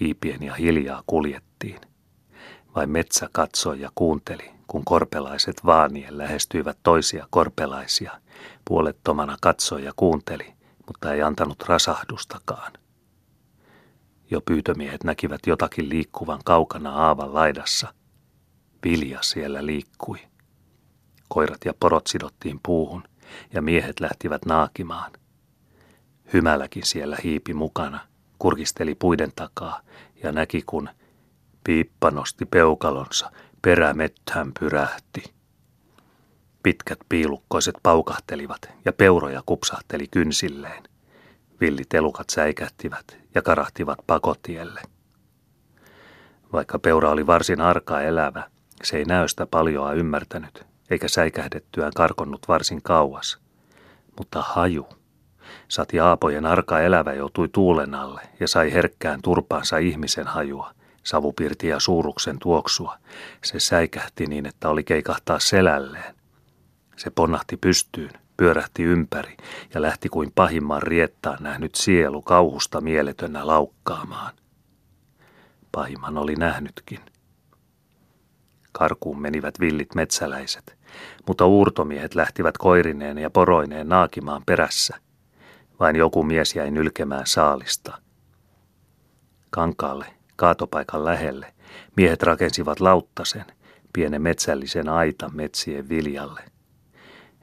Hiipien 0.00 0.42
ja 0.42 0.54
hiljaa 0.54 1.02
kuljettiin. 1.06 1.80
Vain 2.76 2.90
metsä 2.90 3.28
katsoi 3.32 3.80
ja 3.80 3.90
kuunteli, 3.94 4.50
kun 4.66 4.84
korpelaiset 4.84 5.56
vaanien 5.66 6.18
lähestyivät 6.18 6.78
toisia 6.82 7.26
korpelaisia. 7.30 8.20
Puolettomana 8.64 9.36
katsoi 9.40 9.84
ja 9.84 9.92
kuunteli, 9.96 10.54
mutta 10.86 11.12
ei 11.12 11.22
antanut 11.22 11.62
rasahdustakaan. 11.62 12.72
Jo 14.30 14.40
pyytömiehet 14.40 15.04
näkivät 15.04 15.40
jotakin 15.46 15.88
liikkuvan 15.88 16.40
kaukana 16.44 16.90
aavan 16.90 17.34
laidassa. 17.34 17.94
Vilja 18.84 19.18
siellä 19.22 19.66
liikkui. 19.66 20.33
Koirat 21.34 21.64
ja 21.64 21.74
porot 21.80 22.06
sidottiin 22.06 22.60
puuhun 22.62 23.02
ja 23.52 23.62
miehet 23.62 24.00
lähtivät 24.00 24.44
naakimaan. 24.46 25.12
Hymäläkin 26.32 26.86
siellä 26.86 27.16
hiipi 27.24 27.54
mukana, 27.54 28.00
kurkisteli 28.38 28.94
puiden 28.94 29.32
takaa 29.36 29.80
ja 30.22 30.32
näki 30.32 30.62
kun 30.66 30.88
piippa 31.64 32.10
nosti 32.10 32.46
peukalonsa, 32.46 33.30
perämettään 33.62 34.52
pyrähti. 34.60 35.34
Pitkät 36.62 36.98
piilukkoiset 37.08 37.74
paukahtelivat 37.82 38.72
ja 38.84 38.92
peuroja 38.92 39.42
kupsahteli 39.46 40.06
kynsilleen. 40.10 40.82
Villit 41.60 41.94
elukat 41.94 42.30
säikähtivät 42.30 43.18
ja 43.34 43.42
karahtivat 43.42 43.98
pakotielle. 44.06 44.82
Vaikka 46.52 46.78
peura 46.78 47.10
oli 47.10 47.26
varsin 47.26 47.60
arka 47.60 48.00
elävä, 48.00 48.50
se 48.82 48.96
ei 48.96 49.04
näystä 49.04 49.46
paljoa 49.46 49.92
ymmärtänyt 49.92 50.73
eikä 50.94 51.08
säikähdettyään 51.08 51.92
karkonnut 51.96 52.48
varsin 52.48 52.82
kauas. 52.82 53.38
Mutta 54.18 54.42
haju. 54.42 54.88
Sati 55.68 56.00
Aapojen 56.00 56.46
arka 56.46 56.80
elävä 56.80 57.12
joutui 57.12 57.48
tuulen 57.48 57.94
alle 57.94 58.20
ja 58.40 58.48
sai 58.48 58.72
herkkään 58.72 59.22
turpaansa 59.22 59.78
ihmisen 59.78 60.26
hajua, 60.26 60.74
savupirti 61.02 61.68
ja 61.68 61.80
suuruksen 61.80 62.38
tuoksua. 62.38 62.98
Se 63.44 63.60
säikähti 63.60 64.26
niin, 64.26 64.46
että 64.46 64.68
oli 64.68 64.84
keikahtaa 64.84 65.38
selälleen. 65.38 66.14
Se 66.96 67.10
ponnahti 67.10 67.56
pystyyn, 67.56 68.10
pyörähti 68.36 68.82
ympäri 68.82 69.36
ja 69.74 69.82
lähti 69.82 70.08
kuin 70.08 70.32
pahimman 70.34 70.82
riettaan 70.82 71.42
nähnyt 71.42 71.74
sielu 71.74 72.22
kauhusta 72.22 72.80
mieletönnä 72.80 73.46
laukkaamaan. 73.46 74.32
Pahimman 75.72 76.18
oli 76.18 76.34
nähnytkin. 76.34 77.00
Karkuun 78.72 79.20
menivät 79.20 79.60
villit 79.60 79.94
metsäläiset, 79.94 80.76
mutta 81.26 81.46
uurtomiehet 81.46 82.14
lähtivät 82.14 82.58
koirineen 82.58 83.18
ja 83.18 83.30
poroineen 83.30 83.88
naakimaan 83.88 84.42
perässä. 84.46 84.96
Vain 85.80 85.96
joku 85.96 86.22
mies 86.22 86.56
jäi 86.56 86.70
nylkemään 86.70 87.26
saalista. 87.26 87.98
Kankaalle, 89.50 90.06
kaatopaikan 90.36 91.04
lähelle, 91.04 91.54
miehet 91.96 92.22
rakensivat 92.22 92.80
lauttasen, 92.80 93.44
pienen 93.92 94.22
metsällisen 94.22 94.88
aita 94.88 95.30
metsien 95.34 95.88
viljalle. 95.88 96.40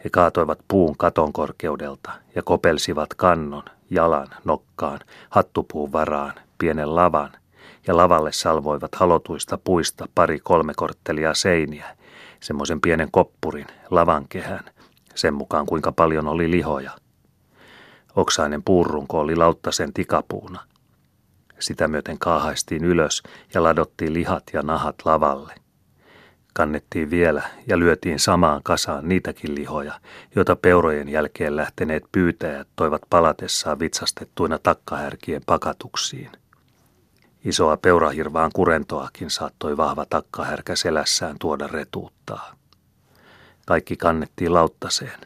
He 0.04 0.10
kaatoivat 0.10 0.60
puun 0.68 0.98
katon 0.98 1.34
korkeudelta 1.34 2.12
ja 2.36 2.44
kopelsivat 2.44 3.14
kannon, 3.14 3.64
jalan, 3.90 4.28
nokkaan, 4.46 5.00
hattupuun 5.30 5.92
varaan, 5.92 6.34
pienen 6.58 6.96
lavan 6.96 7.32
ja 7.88 7.98
lavalle 7.98 8.32
salvoivat 8.32 8.96
halotuista 8.96 9.58
puista 9.58 10.08
pari 10.16 10.40
kolme 10.40 10.74
korttelia 10.76 11.34
seiniä, 11.34 11.98
semmoisen 12.42 12.82
pienen 12.82 13.12
koppurin, 13.12 13.68
lavankehän, 13.90 14.66
sen 15.16 15.34
mukaan 15.34 15.66
kuinka 15.66 15.92
paljon 15.92 16.28
oli 16.28 16.52
lihoja. 16.52 16.92
Oksainen 18.16 18.64
puurunko 18.64 19.20
oli 19.20 19.36
lauttasen 19.36 19.94
tikapuuna. 19.94 20.60
Sitä 21.60 21.88
myöten 21.88 22.20
kaahaistiin 22.20 22.84
ylös 22.84 23.24
ja 23.54 23.64
ladottiin 23.64 24.14
lihat 24.14 24.44
ja 24.54 24.62
nahat 24.62 24.96
lavalle. 25.06 25.54
Kannettiin 26.54 27.10
vielä 27.10 27.44
ja 27.68 27.80
lyötiin 27.80 28.20
samaan 28.20 28.64
kasaan 28.64 29.10
niitäkin 29.10 29.56
lihoja, 29.56 30.00
joita 30.36 30.56
peurojen 30.56 31.10
jälkeen 31.10 31.56
lähteneet 31.56 32.04
pyytäjät 32.12 32.68
toivat 32.76 33.02
palatessaan 33.10 33.80
vitsastettuina 33.80 34.60
takkahärkien 34.60 35.42
pakatuksiin. 35.46 36.41
Isoa 37.46 37.78
peurahirvaan 37.78 38.52
kurentoakin 38.54 39.30
saattoi 39.30 39.78
vahva 39.78 40.06
takkahärkä 40.06 40.76
selässään 40.76 41.36
tuoda 41.40 41.68
retuuttaa. 41.68 42.56
Kaikki 43.66 43.98
kannettiin 43.98 44.54
lauttaseen. 44.54 45.20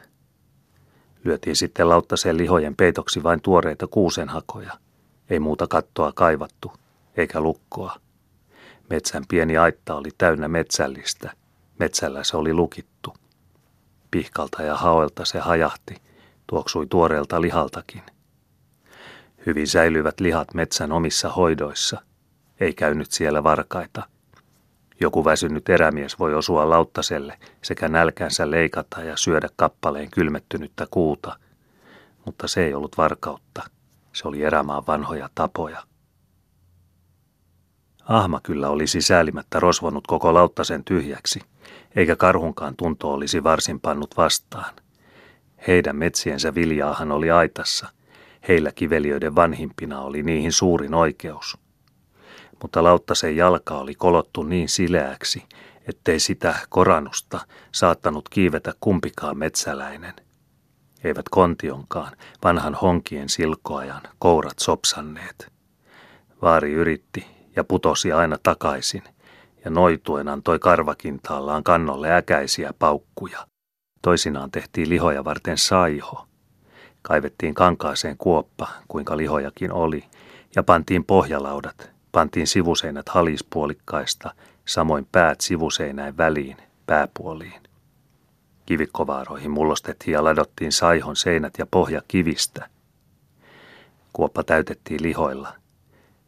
Lyötiin 1.24 1.56
sitten 1.56 1.88
lauttaseen 1.88 2.36
lihojen 2.36 2.76
peitoksi 2.76 3.22
vain 3.22 3.40
tuoreita 3.40 3.86
kuusenhakoja. 3.86 4.72
Ei 5.30 5.40
muuta 5.40 5.66
kattoa 5.66 6.12
kaivattu, 6.12 6.72
eikä 7.16 7.40
lukkoa. 7.40 7.96
Metsän 8.90 9.24
pieni 9.28 9.56
aitta 9.56 9.94
oli 9.94 10.10
täynnä 10.18 10.48
metsällistä. 10.48 11.32
Metsällä 11.78 12.24
se 12.24 12.36
oli 12.36 12.54
lukittu. 12.54 13.14
Pihkalta 14.10 14.62
ja 14.62 14.76
haoilta 14.76 15.24
se 15.24 15.38
hajahti, 15.38 15.96
tuoksui 16.46 16.86
tuoreelta 16.86 17.40
lihaltakin. 17.40 18.02
Hyvin 19.46 19.66
säilyvät 19.66 20.20
lihat 20.20 20.54
metsän 20.54 20.92
omissa 20.92 21.28
hoidoissa. 21.28 22.02
Ei 22.60 22.74
käynyt 22.74 23.10
siellä 23.10 23.42
varkaita. 23.42 24.02
Joku 25.00 25.24
väsynyt 25.24 25.68
erämies 25.68 26.18
voi 26.18 26.34
osua 26.34 26.70
lauttaselle 26.70 27.38
sekä 27.62 27.88
nälkänsä 27.88 28.50
leikata 28.50 29.02
ja 29.02 29.16
syödä 29.16 29.48
kappaleen 29.56 30.10
kylmettynyttä 30.10 30.86
kuuta. 30.90 31.36
Mutta 32.24 32.48
se 32.48 32.64
ei 32.64 32.74
ollut 32.74 32.98
varkautta. 32.98 33.62
Se 34.12 34.28
oli 34.28 34.42
erämaan 34.42 34.86
vanhoja 34.86 35.30
tapoja. 35.34 35.82
Ahma 38.04 38.40
kyllä 38.42 38.68
olisi 38.68 39.00
säälimättä 39.00 39.60
rosvonut 39.60 40.06
koko 40.06 40.34
lauttasen 40.34 40.84
tyhjäksi, 40.84 41.40
eikä 41.96 42.16
karhunkaan 42.16 42.76
tunto 42.76 43.12
olisi 43.12 43.44
varsin 43.44 43.80
pannut 43.80 44.16
vastaan. 44.16 44.74
Heidän 45.66 45.96
metsiensä 45.96 46.54
viljaahan 46.54 47.12
oli 47.12 47.30
aitassa, 47.30 47.88
heillä 48.48 48.72
kiveliöiden 48.72 49.34
vanhimpina 49.34 50.00
oli 50.00 50.22
niihin 50.22 50.52
suurin 50.52 50.94
oikeus. 50.94 51.58
Mutta 52.62 52.82
Lauttasen 52.82 53.36
jalka 53.36 53.78
oli 53.78 53.94
kolottu 53.94 54.42
niin 54.42 54.68
sileäksi, 54.68 55.42
ettei 55.88 56.20
sitä 56.20 56.54
korannusta 56.68 57.40
saattanut 57.72 58.28
kiivetä 58.28 58.72
kumpikaan 58.80 59.38
metsäläinen. 59.38 60.14
Eivät 61.04 61.28
kontionkaan, 61.28 62.16
vanhan 62.44 62.74
honkien 62.74 63.28
silkoajan, 63.28 64.02
kourat 64.18 64.58
sopsanneet. 64.58 65.52
Vaari 66.42 66.72
yritti 66.72 67.26
ja 67.56 67.64
putosi 67.64 68.12
aina 68.12 68.38
takaisin, 68.42 69.02
ja 69.64 69.70
noituen 69.70 70.28
antoi 70.28 70.58
karvakintaallaan 70.58 71.64
kannolle 71.64 72.12
äkäisiä 72.12 72.72
paukkuja. 72.78 73.46
Toisinaan 74.02 74.50
tehtiin 74.50 74.88
lihoja 74.88 75.24
varten 75.24 75.58
saiho. 75.58 76.26
Kaivettiin 77.06 77.54
kankaaseen 77.54 78.16
kuoppa, 78.16 78.68
kuinka 78.88 79.16
lihojakin 79.16 79.72
oli, 79.72 80.04
ja 80.56 80.62
pantiin 80.62 81.04
pohjalaudat, 81.04 81.90
pantiin 82.12 82.46
sivuseinät 82.46 83.08
halispuolikkaista, 83.08 84.34
samoin 84.64 85.06
päät 85.12 85.40
sivuseinäin 85.40 86.16
väliin, 86.16 86.56
pääpuoliin. 86.86 87.62
Kivikkovaaroihin 88.66 89.50
mullostettiin 89.50 90.12
ja 90.12 90.24
ladottiin 90.24 90.72
saihon 90.72 91.16
seinät 91.16 91.54
ja 91.58 91.66
pohja 91.66 92.02
kivistä. 92.08 92.68
Kuoppa 94.12 94.42
täytettiin 94.42 95.02
lihoilla– 95.02 95.52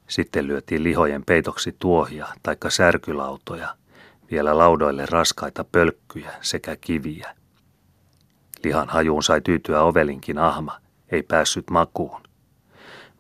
sitten 0.09 0.47
lyötiin 0.47 0.85
lihojen 0.85 1.25
peitoksi 1.25 1.77
tuohia 1.79 2.27
taikka 2.43 2.71
särkylautoja, 2.71 3.75
vielä 4.31 4.59
laudoille 4.59 5.07
raskaita 5.07 5.64
pölkkyjä 5.64 6.31
sekä 6.41 6.77
kiviä. 6.77 7.38
Lihan 8.64 8.88
hajuun 8.88 9.23
sai 9.23 9.40
tyytyä 9.40 9.83
ovelinkin 9.83 10.38
ahma, 10.38 10.81
ei 11.11 11.23
päässyt 11.23 11.71
makuun. 11.71 12.21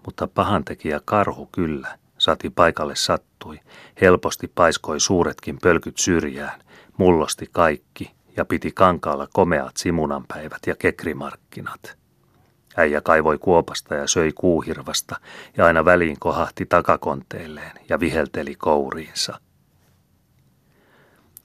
Mutta 0.04 0.26
pahantekijä 0.26 1.00
karhu 1.04 1.48
kyllä, 1.52 1.98
sati 2.18 2.50
paikalle 2.50 2.96
sattui, 2.96 3.60
helposti 4.00 4.52
paiskoi 4.54 5.00
suuretkin 5.00 5.58
pölkyt 5.62 5.98
syrjään, 5.98 6.60
mullosti 6.96 7.48
kaikki 7.52 8.10
ja 8.36 8.44
piti 8.44 8.72
kankaalla 8.72 9.28
komeat 9.32 9.76
simunanpäivät 9.76 10.66
ja 10.66 10.76
kekrimarkkinat. 10.76 11.98
Äijä 12.76 13.00
kaivoi 13.00 13.38
kuopasta 13.38 13.94
ja 13.94 14.06
söi 14.06 14.32
kuuhirvasta 14.32 15.16
ja 15.56 15.66
aina 15.66 15.84
väliin 15.84 16.16
kohahti 16.20 16.66
takakonteilleen 16.66 17.72
ja 17.88 18.00
vihelteli 18.00 18.54
kouriinsa. 18.54 19.40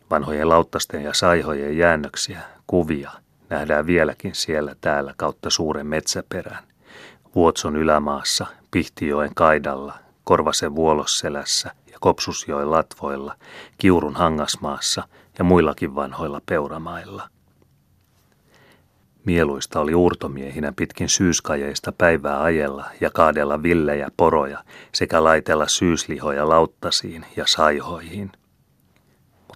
Vanhojen 0.10 0.50
lauttasten 0.50 1.04
ja 1.04 1.14
saihojen 1.14 1.78
jäännöksiä, 1.78 2.42
kuvia, 2.68 3.12
nähdään 3.54 3.86
vieläkin 3.88 4.36
siellä 4.36 4.76
täällä 4.82 5.14
kautta 5.18 5.50
suuren 5.50 5.88
metsäperän. 5.88 6.64
Vuotson 7.36 7.76
ylämaassa, 7.76 8.46
Pihtijoen 8.72 9.36
kaidalla, 9.36 9.94
Korvasen 10.24 10.76
vuolosselässä 10.76 11.72
ja 11.92 11.98
Kopsusjoen 12.00 12.72
latvoilla, 12.72 13.36
Kiurun 13.78 14.16
hangasmaassa 14.16 15.04
ja 15.38 15.44
muillakin 15.44 15.96
vanhoilla 15.96 16.42
peuramailla. 16.46 17.30
Mieluista 19.26 19.80
oli 19.80 19.96
uurtomiehinä 19.96 20.74
pitkin 20.76 21.10
syyskajeista 21.10 21.92
päivää 21.92 22.44
ajella 22.44 22.86
ja 23.02 23.10
kaadella 23.10 23.64
villejä 23.64 24.10
poroja 24.18 24.64
sekä 24.92 25.24
laitella 25.24 25.68
syyslihoja 25.68 26.50
lauttasiin 26.50 27.26
ja 27.36 27.44
saihoihin. 27.48 28.32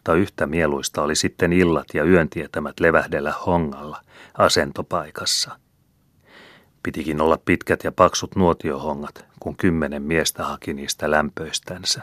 Mutta 0.07 0.19
yhtä 0.19 0.47
mieluista 0.47 1.01
oli 1.01 1.15
sitten 1.15 1.53
illat 1.53 1.87
ja 1.93 2.03
yöntietämät 2.03 2.79
levähdellä 2.79 3.33
hongalla, 3.45 4.01
asentopaikassa. 4.37 5.59
Pitikin 6.83 7.21
olla 7.21 7.37
pitkät 7.45 7.83
ja 7.83 7.91
paksut 7.91 8.35
nuotiohongat, 8.35 9.25
kun 9.39 9.55
kymmenen 9.55 10.01
miestä 10.01 10.43
haki 10.43 10.73
niistä 10.73 11.11
lämpöistänsä. 11.11 12.01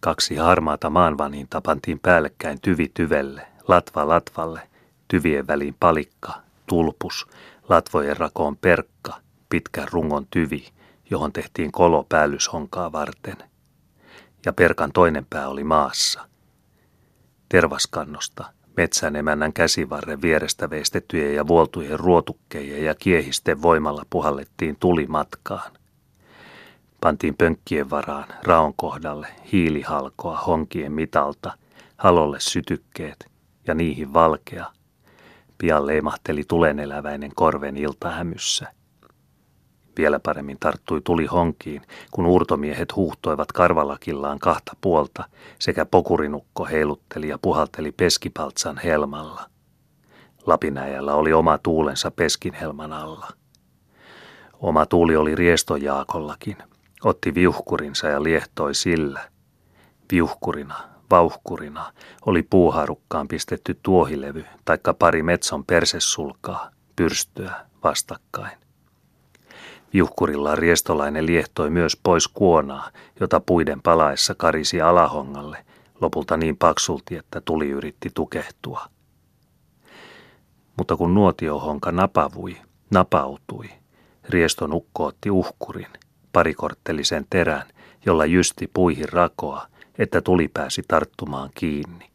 Kaksi 0.00 0.36
harmaata 0.36 0.90
maanvaninta 0.90 1.60
pantiin 1.60 1.98
päällekkäin 1.98 2.60
tyvi 2.60 2.90
tyvelle, 2.94 3.46
latva 3.68 4.08
latvalle, 4.08 4.68
tyvien 5.08 5.46
väliin 5.46 5.76
palikka 5.80 6.32
tulpus, 6.66 7.26
latvojen 7.68 8.16
rakoon 8.16 8.56
perkka, 8.56 9.14
pitkän 9.48 9.88
rungon 9.90 10.26
tyvi, 10.30 10.68
johon 11.10 11.32
tehtiin 11.32 11.72
kolo 11.72 12.06
päällyshonkaa 12.08 12.92
varten. 12.92 13.36
Ja 14.46 14.52
perkan 14.52 14.92
toinen 14.92 15.26
pää 15.30 15.48
oli 15.48 15.64
maassa. 15.64 16.31
Tervaskannosta, 17.52 18.44
metsän 18.76 19.16
emännän 19.16 19.52
käsivarren 19.52 20.22
vierestä 20.22 20.70
veistettyjen 20.70 21.34
ja 21.34 21.46
vuoltujen 21.46 21.98
ruotukkejen 22.00 22.84
ja 22.84 22.94
kiehisten 22.94 23.62
voimalla 23.62 24.02
puhallettiin 24.10 24.76
tuli 24.80 25.06
matkaan. 25.06 25.72
Pantiin 27.00 27.36
pönkkien 27.36 27.90
varaan, 27.90 28.28
raon 28.42 28.74
kohdalle, 28.76 29.26
hiilihalkoa 29.52 30.36
honkien 30.36 30.92
mitalta, 30.92 31.52
halolle 31.96 32.40
sytykkeet 32.40 33.26
ja 33.66 33.74
niihin 33.74 34.12
valkea– 34.12 34.66
Pian 35.62 35.86
leimahteli 35.86 36.44
tuleneläväinen 36.48 37.30
korven 37.34 37.76
iltahämyssä. 37.76 38.66
Vielä 39.96 40.20
paremmin 40.20 40.58
tarttui 40.60 41.00
tuli 41.04 41.26
honkiin, 41.26 41.82
kun 42.10 42.26
uurtomiehet 42.26 42.96
huuhtoivat 42.96 43.52
karvalakillaan 43.52 44.38
kahta 44.38 44.72
puolta 44.80 45.24
sekä 45.58 45.86
pokurinukko 45.86 46.64
heilutteli 46.64 47.28
ja 47.28 47.38
puhalteli 47.42 47.92
peskipaltsan 47.92 48.78
helmalla. 48.84 49.46
Lapinäjällä 50.46 51.14
oli 51.14 51.32
oma 51.32 51.58
tuulensa 51.58 52.10
peskinhelman 52.10 52.92
alla. 52.92 53.28
Oma 54.60 54.86
tuuli 54.86 55.16
oli 55.16 55.34
riestojaakollakin. 55.34 56.56
Otti 57.04 57.34
viuhkurinsa 57.34 58.08
ja 58.08 58.22
liehtoi 58.22 58.74
sillä, 58.74 59.32
Viuhkurina, 60.12 60.74
vauhkurina 61.10 61.92
oli 62.26 62.42
puuharukkaan 62.42 63.28
pistetty 63.28 63.78
tuohilevy 63.82 64.44
taikka 64.64 64.94
pari 64.94 65.22
metson 65.22 65.64
persesulkaa, 65.64 66.70
pyrstöä 66.96 67.66
vastakkain. 67.84 68.61
Viuhkurilla 69.92 70.56
riestolainen 70.56 71.26
liehtoi 71.26 71.70
myös 71.70 71.96
pois 72.02 72.28
kuonaa, 72.28 72.90
jota 73.20 73.40
puiden 73.40 73.82
palaessa 73.82 74.34
karisi 74.34 74.80
alahongalle, 74.80 75.64
lopulta 76.00 76.36
niin 76.36 76.56
paksulti, 76.56 77.16
että 77.16 77.40
tuli 77.40 77.70
yritti 77.70 78.10
tukehtua. 78.14 78.86
Mutta 80.76 80.96
kun 80.96 81.14
nuotiohonka 81.14 81.92
napavui, 81.92 82.56
napautui, 82.90 83.70
rieston 84.28 84.72
ukko 84.72 85.04
otti 85.04 85.30
uhkurin, 85.30 85.86
parikorttelisen 86.32 87.26
terän, 87.30 87.66
jolla 88.06 88.26
jysti 88.26 88.70
puihin 88.74 89.08
rakoa, 89.08 89.66
että 89.98 90.20
tuli 90.20 90.48
pääsi 90.48 90.82
tarttumaan 90.88 91.50
kiinni. 91.54 92.10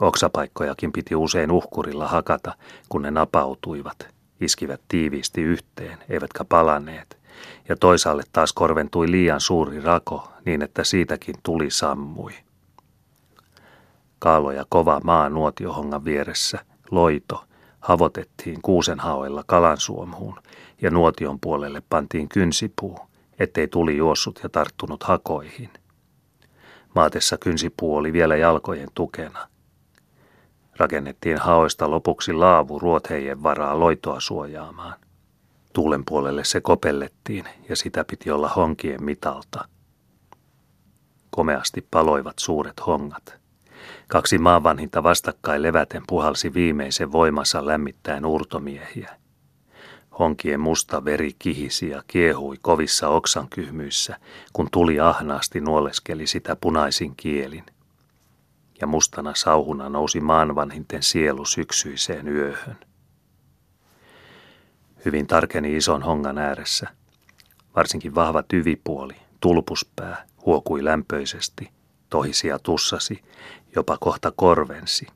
Oksapaikkojakin 0.00 0.92
piti 0.92 1.14
usein 1.16 1.50
uhkurilla 1.50 2.08
hakata, 2.08 2.54
kun 2.88 3.02
ne 3.02 3.10
napautuivat, 3.10 4.15
iskivät 4.40 4.80
tiiviisti 4.88 5.42
yhteen, 5.42 5.98
eivätkä 6.08 6.44
palaneet, 6.44 7.18
ja 7.68 7.76
toisaalle 7.76 8.22
taas 8.32 8.52
korventui 8.52 9.10
liian 9.10 9.40
suuri 9.40 9.80
rako 9.80 10.32
niin, 10.44 10.62
että 10.62 10.84
siitäkin 10.84 11.34
tuli 11.42 11.70
sammui. 11.70 12.32
Kaalo 14.18 14.50
ja 14.52 14.64
kova 14.68 15.00
maa 15.04 15.28
nuotiohongan 15.28 16.04
vieressä, 16.04 16.58
loito, 16.90 17.44
havotettiin 17.80 18.62
kuusenhaoilla 18.62 19.44
kalansuomuun 19.46 20.40
ja 20.82 20.90
nuotion 20.90 21.40
puolelle 21.40 21.82
pantiin 21.90 22.28
kynsipuu, 22.28 22.98
ettei 23.38 23.68
tuli 23.68 23.96
juossut 23.96 24.40
ja 24.42 24.48
tarttunut 24.48 25.02
hakoihin. 25.02 25.70
Maatessa 26.94 27.38
kynsipuu 27.38 27.96
oli 27.96 28.12
vielä 28.12 28.36
jalkojen 28.36 28.88
tukena. 28.94 29.48
Rakennettiin 30.78 31.38
haoista 31.38 31.90
lopuksi 31.90 32.32
laavu 32.32 32.78
ruothejen 32.78 33.42
varaa 33.42 33.80
loitoa 33.80 34.20
suojaamaan. 34.20 34.94
Tuulen 35.72 36.04
puolelle 36.04 36.44
se 36.44 36.60
kopellettiin 36.60 37.44
ja 37.68 37.76
sitä 37.76 38.04
piti 38.04 38.30
olla 38.30 38.48
honkien 38.48 39.04
mitalta. 39.04 39.68
Komeasti 41.30 41.86
paloivat 41.90 42.38
suuret 42.38 42.86
hongat. 42.86 43.38
Kaksi 44.08 44.38
maavanhinta 44.38 45.02
vastakkain 45.02 45.62
leväten 45.62 46.02
puhalsi 46.06 46.54
viimeisen 46.54 47.12
voimassa 47.12 47.66
lämmittäen 47.66 48.26
urtomiehiä. 48.26 49.16
Honkien 50.18 50.60
musta 50.60 51.04
veri 51.04 51.32
kihisi 51.38 51.88
ja 51.88 52.02
kiehui 52.06 52.56
kovissa 52.62 53.08
oksankyhmyissä, 53.08 54.16
kun 54.52 54.68
tuli 54.72 55.00
ahnaasti 55.00 55.60
nuoleskeli 55.60 56.26
sitä 56.26 56.56
punaisin 56.56 57.16
kielin. 57.16 57.64
Ja 58.80 58.86
mustana 58.86 59.32
sauhuna 59.34 59.88
nousi 59.88 60.20
maanvanhinten 60.20 61.02
sielu 61.02 61.44
syksyiseen 61.44 62.28
yöhön. 62.28 62.76
Hyvin 65.04 65.26
tarkeni 65.26 65.76
ison 65.76 66.02
hongan 66.02 66.38
ääressä. 66.38 66.88
Varsinkin 67.76 68.14
vahva 68.14 68.42
tyvipuoli, 68.42 69.16
tulpuspää, 69.40 70.26
huokui 70.46 70.84
lämpöisesti, 70.84 71.70
tohisi 72.10 72.48
ja 72.48 72.58
tussasi, 72.58 73.22
jopa 73.76 73.98
kohta 74.00 74.32
korvensi. 74.36 75.06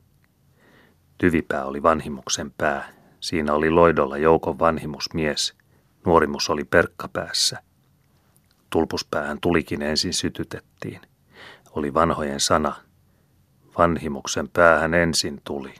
Tyvipää 1.17 1.65
oli 1.65 1.83
vanhimuksen 1.83 2.51
pää, 2.57 3.01
Siinä 3.21 3.53
oli 3.53 3.69
loidolla 3.69 4.17
joukon 4.17 4.59
vanhimusmies. 4.59 5.53
Nuorimus 6.05 6.49
oli 6.49 6.63
perkkapäässä. 6.63 7.63
Tulpuspäähän 8.69 9.39
tulikin 9.41 9.81
ensin 9.81 10.13
sytytettiin. 10.13 11.01
Oli 11.71 11.93
vanhojen 11.93 12.39
sana. 12.39 12.75
Vanhimuksen 13.77 14.49
päähän 14.49 14.93
ensin 14.93 15.41
tuli. 15.43 15.73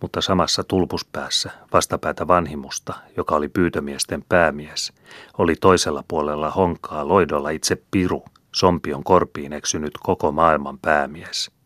Mutta 0.00 0.20
samassa 0.20 0.64
tulpuspäässä, 0.64 1.50
vastapäätä 1.72 2.28
vanhimusta, 2.28 2.94
joka 3.16 3.36
oli 3.36 3.48
pyytömiesten 3.48 4.24
päämies, 4.28 4.92
oli 5.38 5.54
toisella 5.60 6.04
puolella 6.08 6.50
honkaa 6.50 7.08
loidolla 7.08 7.50
itse 7.50 7.82
Piru, 7.90 8.24
sompion 8.54 9.04
korpiin 9.04 9.52
eksynyt 9.52 9.92
koko 10.02 10.32
maailman 10.32 10.78
päämies– 10.78 11.50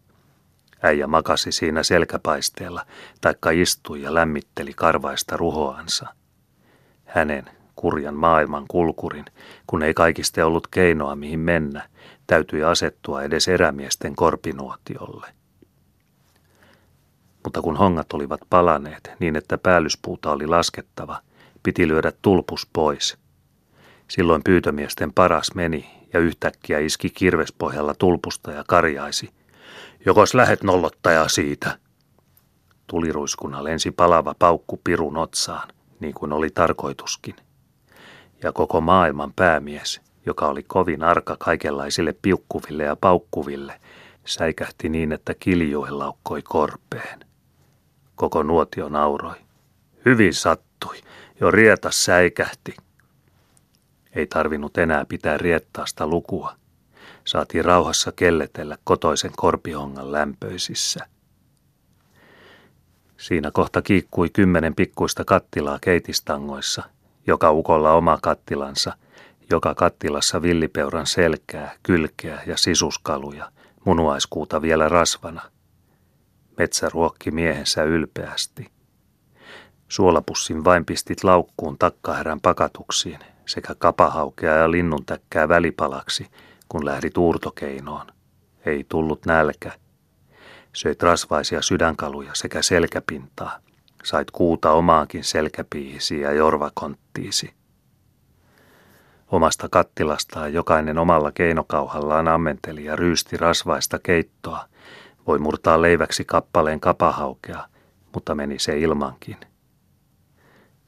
Äijä 0.84 1.06
makasi 1.06 1.52
siinä 1.52 1.82
selkäpaisteella, 1.82 2.86
taikka 3.20 3.50
istui 3.50 4.02
ja 4.02 4.14
lämmitteli 4.14 4.72
karvaista 4.74 5.36
ruhoansa. 5.36 6.06
Hänen, 7.04 7.50
kurjan 7.76 8.14
maailman 8.14 8.64
kulkurin, 8.68 9.24
kun 9.66 9.82
ei 9.82 9.94
kaikista 9.94 10.46
ollut 10.46 10.66
keinoa 10.66 11.16
mihin 11.16 11.40
mennä, 11.40 11.88
täytyi 12.26 12.64
asettua 12.64 13.22
edes 13.22 13.48
erämiesten 13.48 14.16
korpinuotiolle. 14.16 15.26
Mutta 17.44 17.62
kun 17.62 17.76
hongat 17.76 18.12
olivat 18.12 18.40
palaneet 18.50 19.10
niin, 19.18 19.36
että 19.36 19.58
päällyspuuta 19.58 20.32
oli 20.32 20.46
laskettava, 20.46 21.20
piti 21.62 21.88
lyödä 21.88 22.12
tulpus 22.22 22.68
pois. 22.72 23.18
Silloin 24.08 24.44
pyytömiesten 24.44 25.12
paras 25.12 25.54
meni 25.54 25.90
ja 26.12 26.20
yhtäkkiä 26.20 26.78
iski 26.78 27.10
kirvespohjalla 27.10 27.94
tulpusta 27.94 28.52
ja 28.52 28.64
karjaisi– 28.68 29.30
Jokos 30.06 30.34
lähet 30.34 30.62
nolottaja 30.62 31.28
siitä? 31.28 31.78
Tuliruiskuna 32.86 33.64
lensi 33.64 33.90
palava 33.90 34.34
paukku 34.38 34.80
pirun 34.84 35.16
otsaan, 35.16 35.68
niin 36.00 36.14
kuin 36.14 36.32
oli 36.32 36.50
tarkoituskin. 36.50 37.34
Ja 38.44 38.52
koko 38.52 38.80
maailman 38.80 39.32
päämies, 39.32 40.00
joka 40.26 40.46
oli 40.46 40.62
kovin 40.62 41.02
arka 41.02 41.36
kaikenlaisille 41.38 42.14
piukkuville 42.22 42.82
ja 42.82 42.96
paukkuville, 42.96 43.80
säikähti 44.24 44.88
niin, 44.88 45.12
että 45.12 45.34
kiljuen 45.34 45.98
laukkoi 45.98 46.42
korpeen. 46.42 47.20
Koko 48.14 48.42
nuotio 48.42 48.88
nauroi. 48.88 49.36
Hyvin 50.04 50.34
sattui, 50.34 50.96
jo 51.40 51.50
rietas 51.50 52.04
säikähti. 52.04 52.76
Ei 54.12 54.26
tarvinnut 54.26 54.78
enää 54.78 55.04
pitää 55.04 55.38
riettaasta 55.38 56.06
lukua– 56.06 56.54
saatiin 57.24 57.64
rauhassa 57.64 58.12
kelletellä 58.12 58.78
kotoisen 58.84 59.32
korpihongan 59.36 60.12
lämpöisissä. 60.12 61.06
Siinä 63.16 63.50
kohta 63.50 63.82
kiikkui 63.82 64.30
kymmenen 64.30 64.74
pikkuista 64.74 65.24
kattilaa 65.24 65.78
keitistangoissa, 65.80 66.82
joka 67.26 67.52
ukolla 67.52 67.92
oma 67.92 68.18
kattilansa, 68.22 68.92
joka 69.50 69.74
kattilassa 69.74 70.42
villipeuran 70.42 71.06
selkää, 71.06 71.72
kylkeä 71.82 72.42
ja 72.46 72.56
sisuskaluja, 72.56 73.50
munuaiskuuta 73.84 74.62
vielä 74.62 74.88
rasvana. 74.88 75.42
Metsä 76.58 76.88
ruokki 76.92 77.30
miehensä 77.30 77.82
ylpeästi. 77.82 78.70
Suolapussin 79.88 80.64
vain 80.64 80.84
pistit 80.84 81.24
laukkuun 81.24 81.78
takkahärän 81.78 82.40
pakatuksiin 82.40 83.18
sekä 83.46 83.74
kapahaukea 83.78 84.56
ja 84.56 84.70
linnuntäkkää 84.70 85.48
välipalaksi– 85.48 86.26
kun 86.68 86.84
lähdit 86.84 87.16
uurtokeinoon. 87.16 88.06
Ei 88.66 88.84
tullut 88.88 89.26
nälkä. 89.26 89.72
Söit 90.72 91.02
rasvaisia 91.02 91.62
sydänkaluja 91.62 92.30
sekä 92.34 92.62
selkäpintaa. 92.62 93.58
Sait 94.04 94.30
kuuta 94.30 94.70
omaankin 94.70 95.24
selkäpiihisi 95.24 96.20
ja 96.20 96.32
jorvakonttiisi. 96.32 97.54
Omasta 99.30 99.68
kattilastaan 99.68 100.52
jokainen 100.52 100.98
omalla 100.98 101.32
keinokauhallaan 101.32 102.28
ammenteli 102.28 102.84
ja 102.84 102.96
ryysti 102.96 103.36
rasvaista 103.36 103.98
keittoa. 103.98 104.64
Voi 105.26 105.38
murtaa 105.38 105.82
leiväksi 105.82 106.24
kappaleen 106.24 106.80
kapahaukea, 106.80 107.64
mutta 108.14 108.34
meni 108.34 108.58
se 108.58 108.78
ilmankin. 108.78 109.36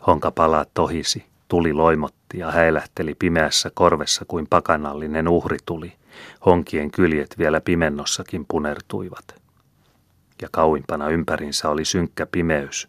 Honka 0.06 0.30
palaat 0.30 0.70
tohisi, 0.74 1.26
Tuli 1.48 1.72
loimotti 1.72 2.38
ja 2.38 2.50
häilähteli 2.50 3.14
pimeässä 3.14 3.70
korvessa 3.74 4.24
kuin 4.28 4.46
pakanallinen 4.50 5.28
uhri 5.28 5.58
tuli. 5.66 5.92
Honkien 6.46 6.90
kyljet 6.90 7.34
vielä 7.38 7.60
pimennossakin 7.60 8.44
punertuivat. 8.48 9.24
Ja 10.42 10.48
kauimpana 10.52 11.08
ympärinsä 11.08 11.68
oli 11.68 11.84
synkkä 11.84 12.26
pimeys. 12.26 12.88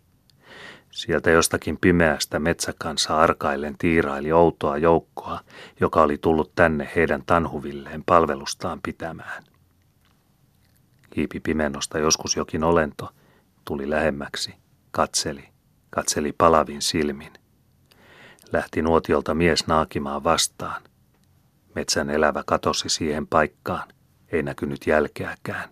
Sieltä 0.98 1.30
jostakin 1.30 1.78
pimeästä 1.78 2.40
metsäkansa 2.40 3.18
arkaillen 3.18 3.78
tiiraili 3.78 4.32
outoa 4.32 4.78
joukkoa, 4.78 5.40
joka 5.80 6.02
oli 6.02 6.18
tullut 6.18 6.52
tänne 6.56 6.92
heidän 6.96 7.24
tanhuvilleen 7.26 8.04
palvelustaan 8.06 8.80
pitämään. 8.84 9.44
Hiipi 11.16 11.40
pimennosta 11.40 12.00
joskus 12.00 12.36
jokin 12.36 12.64
olento, 12.64 13.10
tuli 13.66 13.90
lähemmäksi, 13.90 14.54
katseli, 14.92 15.50
katseli 15.90 16.34
palavin 16.38 16.82
silmin– 16.82 17.34
lähti 18.52 18.82
nuotiolta 18.82 19.34
mies 19.34 19.68
naakimaan 19.68 20.24
vastaan. 20.24 20.82
Metsän 21.76 22.10
elävä 22.10 22.44
katosi 22.46 22.90
siihen 22.90 23.28
paikkaan, 23.28 23.88
ei 24.32 24.44
näkynyt 24.44 24.88
jälkeäkään. 24.88 25.70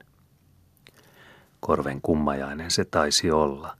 Korven 1.59 2.01
kummajainen 2.01 2.71
se 2.71 2.85
taisi 2.85 3.31
olla. 3.31 3.77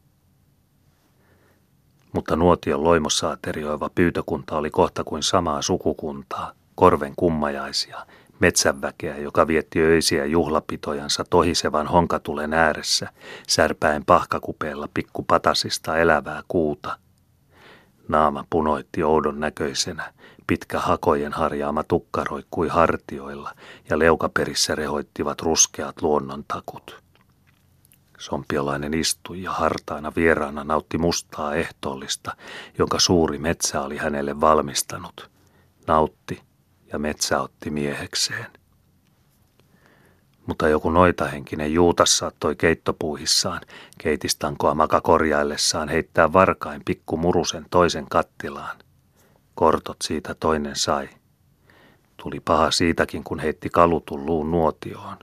Mutta 2.16 2.36
nuotion 2.36 2.84
loimossa 2.84 3.32
aterioiva 3.32 3.90
pyytökunta 3.96 4.58
oli 4.58 4.70
kohta 4.70 5.04
kuin 5.04 5.24
samaa 5.24 5.62
sukukuntaa, 5.62 6.52
korven 6.76 7.14
kummajaisia, 7.16 8.06
metsänväkeä, 8.40 9.18
joka 9.18 9.48
vietti 9.48 9.82
öisiä 9.82 10.26
juhlapitojansa 10.26 11.26
tohisevan 11.30 11.88
honkatulen 11.88 12.54
ääressä, 12.54 13.10
särpäen 13.48 14.06
pahkakupeella 14.06 14.90
pikkupatasista 14.94 15.98
elävää 15.98 16.44
kuuta. 16.48 16.98
Naama 18.08 18.46
punoitti 18.50 19.04
oudon 19.04 19.40
näköisenä, 19.40 20.14
pitkä 20.48 20.80
hakojen 20.80 21.34
harjaama 21.34 21.84
tukka 21.84 22.24
roikkui 22.24 22.68
hartioilla 22.68 23.52
ja 23.90 24.00
leukaperissä 24.00 24.76
rehoittivat 24.76 25.42
ruskeat 25.42 26.02
luonnontakut. 26.02 27.05
Sompiolainen 28.18 28.94
istui 28.94 29.44
ja 29.44 29.52
hartaana 29.52 30.12
vieraana 30.16 30.64
nautti 30.64 30.98
mustaa 30.98 31.56
ehtoollista, 31.56 32.36
jonka 32.78 33.00
suuri 33.00 33.38
metsä 33.38 33.82
oli 33.82 33.98
hänelle 33.98 34.42
valmistanut. 34.42 35.30
Nautti 35.88 36.42
ja 36.94 37.00
metsä 37.00 37.42
otti 37.42 37.70
miehekseen. 37.70 38.48
Mutta 40.46 40.68
joku 40.68 40.90
noitahenkinen 40.90 41.74
Juutas 41.74 42.18
saattoi 42.18 42.56
keittopuuhissaan 42.56 43.62
keitistankoa 43.98 44.76
maka 44.76 45.02
korjaillessaan 45.02 45.90
heittää 45.90 46.34
varkain 46.34 46.82
pikku 46.86 47.18
murusen 47.18 47.66
toisen 47.70 48.06
kattilaan. 48.10 48.78
Kortot 49.56 49.98
siitä 50.04 50.36
toinen 50.36 50.76
sai. 50.76 51.10
Tuli 52.24 52.40
paha 52.40 52.72
siitäkin, 52.72 53.24
kun 53.24 53.40
heitti 53.40 53.70
kalutun 53.70 54.26
luun 54.26 54.52
nuotioon. 54.52 55.18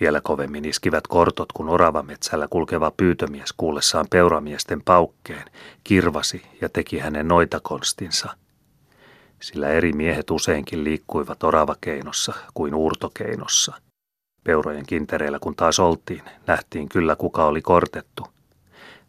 Vielä 0.00 0.20
kovemmin 0.20 0.64
iskivät 0.64 1.06
kortot, 1.06 1.52
kun 1.52 1.68
oravametsällä 1.68 2.48
kulkeva 2.50 2.90
pyytömies 2.96 3.52
kuullessaan 3.56 4.06
peuramiesten 4.10 4.82
paukkeen 4.84 5.50
kirvasi 5.84 6.42
ja 6.60 6.68
teki 6.68 6.98
hänen 6.98 7.28
noitakonstinsa. 7.28 8.36
Sillä 9.40 9.68
eri 9.68 9.92
miehet 9.92 10.30
useinkin 10.30 10.84
liikkuivat 10.84 11.44
oravakeinossa 11.44 12.32
kuin 12.54 12.74
uurtokeinossa. 12.74 13.74
Peurojen 14.44 14.86
kintereillä 14.86 15.38
kun 15.38 15.56
taas 15.56 15.78
oltiin, 15.78 16.22
nähtiin 16.46 16.88
kyllä 16.88 17.16
kuka 17.16 17.44
oli 17.44 17.62
kortettu. 17.62 18.26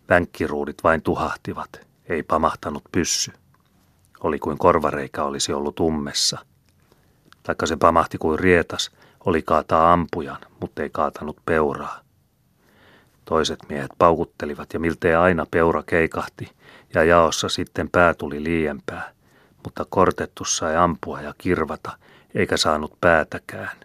Vänkkiruudit 0.09 0.83
vain 0.83 1.01
tuhahtivat, 1.01 1.69
ei 2.09 2.23
pamahtanut 2.23 2.83
pyssy. 2.91 3.31
Oli 4.23 4.39
kuin 4.39 4.57
korvareikä 4.57 5.23
olisi 5.23 5.53
ollut 5.53 5.79
ummessa. 5.79 6.39
Taikka 7.43 7.65
se 7.65 7.75
pamahti 7.75 8.17
kuin 8.17 8.39
rietas– 8.39 8.91
oli 9.25 9.41
kaataa 9.41 9.93
ampujan, 9.93 10.37
mutta 10.59 10.81
ei 10.83 10.89
kaatanut 10.89 11.37
peuraa. 11.45 11.99
Toiset 13.25 13.59
miehet 13.69 13.91
paukuttelivat 13.97 14.73
ja 14.73 14.79
miltei 14.79 15.15
aina 15.15 15.45
peura 15.51 15.83
keikahti 15.83 16.51
ja 16.93 17.03
jaossa 17.03 17.49
sitten 17.49 17.89
pää 17.89 18.13
tuli 18.13 18.43
liiempää, 18.43 19.11
mutta 19.63 19.85
kortettu 19.89 20.45
sai 20.45 20.75
ampua 20.75 21.21
ja 21.21 21.33
kirvata 21.37 21.91
eikä 22.35 22.57
saanut 22.57 22.97
päätäkään. 23.01 23.77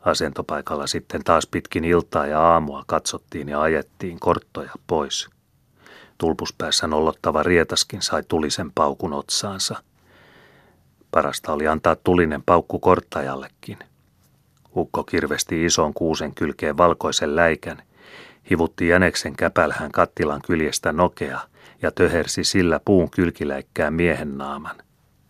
Asentopaikalla 0.00 0.86
sitten 0.86 1.24
taas 1.24 1.46
pitkin 1.46 1.84
iltaa 1.84 2.26
ja 2.26 2.40
aamua 2.40 2.84
katsottiin 2.86 3.48
ja 3.48 3.60
ajettiin 3.60 4.20
korttoja 4.20 4.72
pois. 4.86 5.28
Tulpuspäässä 6.18 6.86
nolottava 6.86 7.42
rietaskin 7.42 8.02
sai 8.02 8.22
tulisen 8.28 8.72
paukun 8.74 9.12
otsaansa– 9.12 9.82
Parasta 11.10 11.52
oli 11.52 11.68
antaa 11.68 11.96
tulinen 11.96 12.42
paukku 12.42 12.78
korttajallekin. 12.78 13.78
Ukko 14.76 15.04
kirvesti 15.04 15.64
ison 15.64 15.94
kuusen 15.94 16.34
kylkeen 16.34 16.76
valkoisen 16.76 17.36
läikän, 17.36 17.82
hivutti 18.50 18.88
jäneksen 18.88 19.36
käpälhän 19.36 19.92
kattilan 19.92 20.42
kyljestä 20.42 20.92
nokea 20.92 21.40
ja 21.82 21.90
töhersi 21.90 22.44
sillä 22.44 22.80
puun 22.84 23.10
kylkiläikkään 23.10 23.94
miehen 23.94 24.38
naaman. 24.38 24.76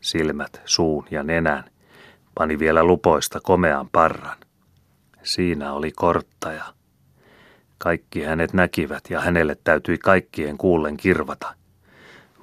Silmät, 0.01 0.61
suun 0.65 1.07
ja 1.11 1.23
nenän, 1.23 1.65
pani 2.35 2.59
vielä 2.59 2.85
lupoista 2.85 3.41
komean 3.41 3.89
parran. 3.89 4.37
Siinä 5.23 5.73
oli 5.73 5.93
korttaja. 5.93 6.65
Kaikki 7.79 8.23
hänet 8.23 8.53
näkivät 8.53 9.05
ja 9.11 9.21
hänelle 9.21 9.57
täytyi 9.65 9.99
kaikkien 9.99 10.59
kuullen 10.59 10.97
kirvata. 10.97 11.55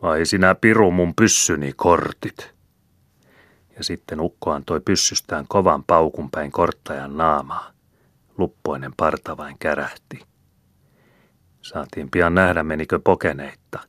Vai 0.02 0.26
sinä 0.26 0.56
piru 0.56 0.92
mun 0.92 1.16
pyssyni 1.16 1.74
kortit 1.76 2.57
ja 3.78 3.84
sitten 3.84 4.22
ukko 4.22 4.52
antoi 4.52 4.82
pyssystään 4.82 5.46
kovan 5.48 5.84
paukun 5.84 6.32
päin 6.32 6.52
korttajan 6.52 7.18
naamaa. 7.18 7.72
Luppoinen 8.38 8.94
parta 8.98 9.38
vain 9.38 9.56
kärähti. 9.60 10.20
Saatiin 11.62 12.12
pian 12.12 12.36
nähdä, 12.36 12.64
menikö 12.64 13.00
pokeneitta. 13.04 13.80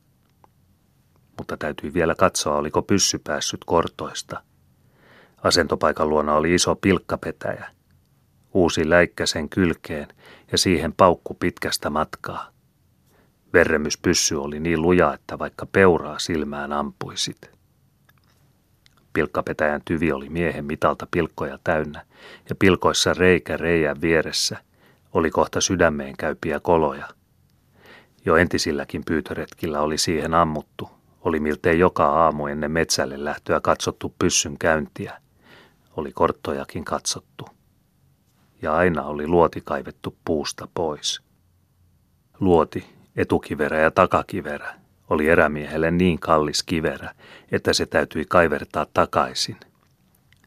Mutta 1.37 1.57
täytyi 1.57 1.93
vielä 1.93 2.15
katsoa, 2.15 2.55
oliko 2.55 2.81
pyssy 2.81 3.19
päässyt 3.23 3.59
kortoista. 3.65 4.43
Asentopaikan 5.43 6.09
luona 6.09 6.33
oli 6.33 6.55
iso 6.55 6.75
pilkkapetäjä. 6.75 7.71
Uusi 8.53 8.89
läikkä 8.89 9.25
sen 9.25 9.49
kylkeen 9.49 10.07
ja 10.51 10.57
siihen 10.57 10.93
paukku 10.93 11.33
pitkästä 11.33 11.89
matkaa. 11.89 12.49
Verremyspyssy 13.53 14.35
oli 14.35 14.59
niin 14.59 14.81
luja, 14.81 15.13
että 15.13 15.39
vaikka 15.39 15.65
peuraa 15.65 16.19
silmään 16.19 16.73
ampuisit. 16.73 17.58
Pilkkapetäjän 19.13 19.81
tyvi 19.85 20.11
oli 20.11 20.29
miehen 20.29 20.65
mitalta 20.65 21.07
pilkkoja 21.11 21.59
täynnä, 21.63 22.05
ja 22.49 22.55
pilkoissa 22.55 23.13
reikä 23.13 23.57
reijän 23.57 24.01
vieressä 24.01 24.57
oli 25.13 25.31
kohta 25.31 25.61
sydämeen 25.61 26.17
käypiä 26.17 26.59
koloja. 26.59 27.07
Jo 28.25 28.35
entisilläkin 28.35 29.05
pyytöretkillä 29.05 29.81
oli 29.81 29.97
siihen 29.97 30.33
ammuttu, 30.33 30.89
oli 31.21 31.39
miltei 31.39 31.79
joka 31.79 32.05
aamu 32.05 32.47
ennen 32.47 32.71
metsälle 32.71 33.23
lähtöä 33.23 33.59
katsottu 33.59 34.15
pyssyn 34.19 34.57
käyntiä. 34.57 35.21
Oli 35.97 36.11
korttojakin 36.11 36.85
katsottu. 36.85 37.45
Ja 38.61 38.75
aina 38.75 39.03
oli 39.03 39.27
luoti 39.27 39.61
kaivettu 39.65 40.15
puusta 40.25 40.67
pois. 40.73 41.21
Luoti, 42.39 42.85
etukiverä 43.15 43.79
ja 43.79 43.91
takakiverä 43.91 44.75
oli 45.09 45.29
erämiehelle 45.29 45.91
niin 45.91 46.19
kallis 46.19 46.63
kiverä, 46.63 47.11
että 47.51 47.73
se 47.73 47.85
täytyi 47.85 48.25
kaivertaa 48.29 48.85
takaisin. 48.93 49.57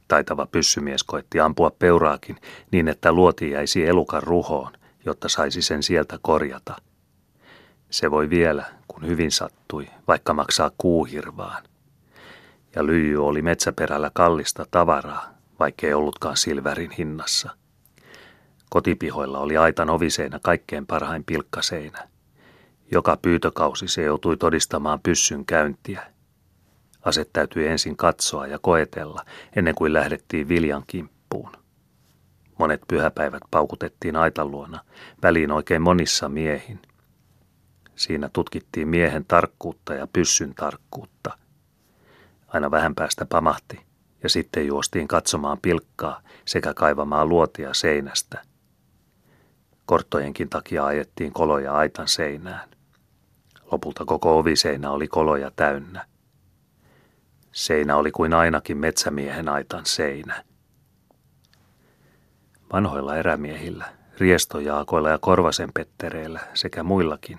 Taitava 0.08 0.46
pyssymies 0.46 1.04
koitti 1.04 1.40
ampua 1.40 1.70
peuraakin 1.70 2.36
niin, 2.70 2.88
että 2.88 3.12
luoti 3.12 3.50
jäisi 3.50 3.86
elukan 3.86 4.22
ruhoon, 4.22 4.72
jotta 5.04 5.28
saisi 5.28 5.62
sen 5.62 5.82
sieltä 5.82 6.18
korjata. 6.22 6.76
Se 7.90 8.10
voi 8.10 8.30
vielä, 8.30 8.64
kun 8.88 9.06
hyvin 9.06 9.30
sattui, 9.30 9.86
vaikka 10.08 10.34
maksaa 10.34 10.70
kuuhirvaan. 10.78 11.62
Ja 12.76 12.86
lyijy 12.86 13.26
oli 13.26 13.42
metsäperällä 13.42 14.10
kallista 14.14 14.66
tavaraa, 14.70 15.34
vaikkei 15.60 15.94
ollutkaan 15.94 16.36
silverin 16.36 16.90
hinnassa. 16.90 17.50
Kotipihoilla 18.70 19.38
oli 19.38 19.56
aitan 19.56 19.90
oviseinä 19.90 20.38
kaikkein 20.42 20.86
parhain 20.86 21.24
pilkkaseinä. 21.24 22.11
Joka 22.92 23.16
pyytökausi 23.22 23.88
se 23.88 24.02
joutui 24.02 24.36
todistamaan 24.36 25.00
pyssyn 25.00 25.46
käyntiä. 25.46 26.12
Aset 27.02 27.30
täytyi 27.32 27.66
ensin 27.66 27.96
katsoa 27.96 28.46
ja 28.46 28.58
koetella 28.58 29.24
ennen 29.56 29.74
kuin 29.74 29.92
lähdettiin 29.92 30.48
viljan 30.48 30.84
kimppuun. 30.86 31.52
Monet 32.58 32.80
pyhäpäivät 32.88 33.42
paukutettiin 33.50 34.16
aitan 34.16 34.50
luona, 34.50 34.80
väliin 35.22 35.52
oikein 35.52 35.82
monissa 35.82 36.28
miehin. 36.28 36.82
Siinä 37.96 38.30
tutkittiin 38.32 38.88
miehen 38.88 39.24
tarkkuutta 39.24 39.94
ja 39.94 40.06
pyssyn 40.12 40.54
tarkkuutta. 40.54 41.38
Aina 42.48 42.70
vähän 42.70 42.94
päästä 42.94 43.26
pamahti 43.26 43.80
ja 44.22 44.28
sitten 44.28 44.66
juostiin 44.66 45.08
katsomaan 45.08 45.58
pilkkaa 45.62 46.22
sekä 46.44 46.74
kaivamaan 46.74 47.28
luotia 47.28 47.74
seinästä. 47.74 48.42
Korttojenkin 49.86 50.48
takia 50.48 50.86
ajettiin 50.86 51.32
koloja 51.32 51.74
aitan 51.74 52.08
seinään. 52.08 52.68
Lopulta 53.72 54.04
koko 54.04 54.38
oviseinä 54.38 54.90
oli 54.90 55.08
koloja 55.08 55.50
täynnä. 55.56 56.06
Seinä 57.52 57.96
oli 57.96 58.10
kuin 58.10 58.34
ainakin 58.34 58.76
metsämiehen 58.76 59.48
aitan 59.48 59.86
seinä. 59.86 60.44
Vanhoilla 62.72 63.16
erämiehillä, 63.16 63.84
riestojaakoilla 64.18 65.08
ja 65.08 65.18
korvasen 65.18 65.70
pettereillä 65.74 66.40
sekä 66.54 66.82
muillakin 66.82 67.38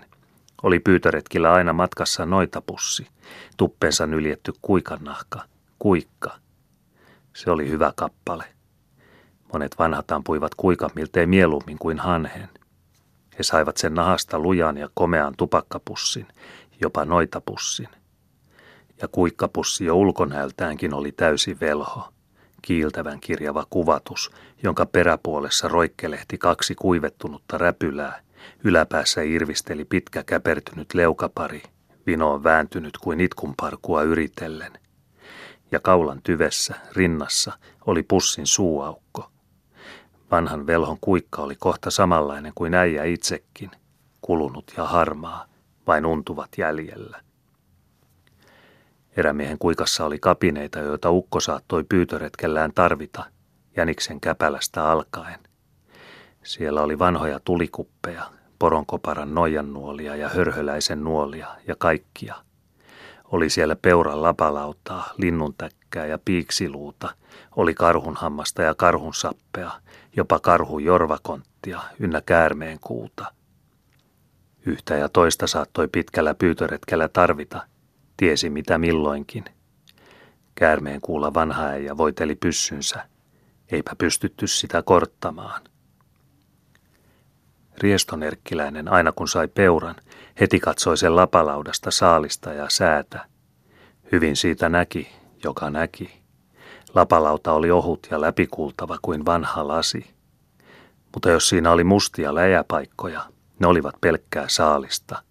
oli 0.63 0.80
pyytöretkillä 0.80 1.54
aina 1.54 1.74
matkassa 1.74 2.26
noitapussi, 2.26 3.08
tuppensa 3.58 4.08
nyljetty 4.08 4.54
kuikannahka, 4.62 5.41
kuikka. 5.80 6.38
Se 7.36 7.52
oli 7.52 7.69
hyvä 7.69 7.93
kappale. 7.96 8.43
Monet 9.54 9.76
vanhat 9.80 10.12
ampuivat 10.12 10.56
kuikan 10.56 10.89
miltei 10.96 11.26
mieluummin 11.26 11.78
kuin 11.80 12.00
hanhen– 12.00 12.50
he 13.38 13.43
saivat 13.43 13.78
sen 13.78 13.93
nahasta 13.93 14.39
lujan 14.39 14.78
ja 14.78 14.89
komean 14.93 15.34
tupakkapussin, 15.38 16.28
jopa 16.82 17.06
noitapussin. 17.06 17.88
Ja 19.02 19.08
kuikkapussi 19.08 19.86
jo 19.86 19.96
ulkonäöltäänkin 19.96 20.93
oli 20.93 21.12
täysi 21.12 21.58
velho, 21.62 22.10
kiiltävän 22.62 23.19
kirjava 23.19 23.65
kuvatus, 23.69 24.32
jonka 24.63 24.86
peräpuolessa 24.86 25.67
roikkelehti 25.67 26.38
kaksi 26.38 26.76
kuivettunutta 26.76 27.58
räpylää, 27.58 28.22
yläpäässä 28.63 29.22
irvisteli 29.22 29.86
pitkä 29.86 30.24
käpertynyt 30.24 30.93
leukapari, 30.93 31.63
vinoon 32.06 32.43
vääntynyt 32.43 32.98
kuin 32.98 33.19
itkunparkua 33.19 34.04
yritellen. 34.04 34.72
ja 35.72 35.80
kaulan 35.80 36.22
tyvessä, 36.24 36.76
rinnassa, 36.96 37.52
oli 37.86 38.04
pussin 38.04 38.48
suuaukko. 38.48 39.33
Vanhan 40.34 40.67
velhon 40.67 40.98
kuikka 41.02 41.41
oli 41.41 41.56
kohta 41.56 41.91
samanlainen 41.91 42.52
kuin 42.56 42.74
äijä 42.74 43.04
itsekin, 43.04 43.72
kulunut 44.22 44.74
ja 44.78 44.84
harmaa, 44.84 45.46
vain 45.88 46.06
untuvat 46.06 46.50
jäljellä. 46.58 47.22
Erämiehen 49.17 49.60
kuikassa 49.60 50.06
oli 50.06 50.19
kapineita, 50.19 50.80
joita 50.80 51.12
ukko 51.12 51.39
saattoi 51.39 51.84
pyytöretkellään 51.84 52.72
tarvita, 52.74 53.26
jäniksen 53.78 54.22
käpälästä 54.22 54.89
alkaen. 54.89 55.39
Siellä 56.43 56.82
oli 56.82 57.00
vanhoja 57.00 57.39
tulikuppeja, 57.39 58.24
poronkoparan 58.60 59.36
noijannuolia 59.36 60.15
ja 60.15 60.30
hörhöläisen 60.30 61.04
nuolia 61.04 61.48
ja 61.67 61.76
kaikkia. 61.76 62.36
Oli 63.34 63.50
siellä 63.50 63.76
peuran 63.76 64.22
lapalautaa, 64.22 65.13
linnuntäkkää 65.17 66.06
ja 66.06 66.17
piiksiluuta, 66.26 67.15
oli 67.56 67.74
karhunhammasta 67.74 68.62
ja 68.62 68.76
karhunsappea, 68.76 69.72
jopa 70.15 70.39
karhun 70.39 70.84
jorvakonttia 70.84 71.80
ynnä 72.00 72.22
käärmeen 72.26 72.80
kuuta. 72.80 73.26
Yhtä 74.65 74.96
ja 74.96 75.10
toista 75.10 75.48
saattoi 75.48 75.88
pitkällä 75.88 76.34
pyytöretkellä 76.34 77.08
tarvita, 77.08 77.67
tiesi 78.17 78.50
mitä 78.50 78.78
milloinkin. 78.78 79.46
Käärmeen 80.56 81.02
kuulla 81.02 81.34
vanha 81.34 81.63
äijä 81.63 81.98
voiteli 81.98 82.36
pyssynsä, 82.36 83.08
eipä 83.72 83.91
pystytty 83.98 84.48
sitä 84.48 84.84
korttamaan. 84.84 85.62
Riestonerkkiläinen 87.77 88.88
aina 88.88 89.12
kun 89.12 89.27
sai 89.27 89.47
peuran, 89.47 89.95
heti 90.39 90.59
katsoi 90.59 90.97
sen 90.97 91.15
lapalaudasta 91.15 91.91
saalista 91.91 92.53
ja 92.53 92.69
säätä. 92.69 93.25
Hyvin 94.12 94.36
siitä 94.36 94.69
näki, 94.69 95.09
joka 95.43 95.69
näki. 95.69 96.23
Lapalauta 96.95 97.53
oli 97.53 97.71
ohut 97.71 98.07
ja 98.12 98.21
läpikultava 98.21 98.97
kuin 99.01 99.25
vanha 99.25 99.67
lasi. 99.67 100.13
Mutta 101.13 101.29
jos 101.29 101.49
siinä 101.49 101.71
oli 101.71 101.83
mustia 101.83 102.36
läjäpaikkoja, 102.36 103.21
ne 103.59 103.67
olivat 103.67 103.95
pelkkää 104.01 104.45
saalista. 104.47 105.23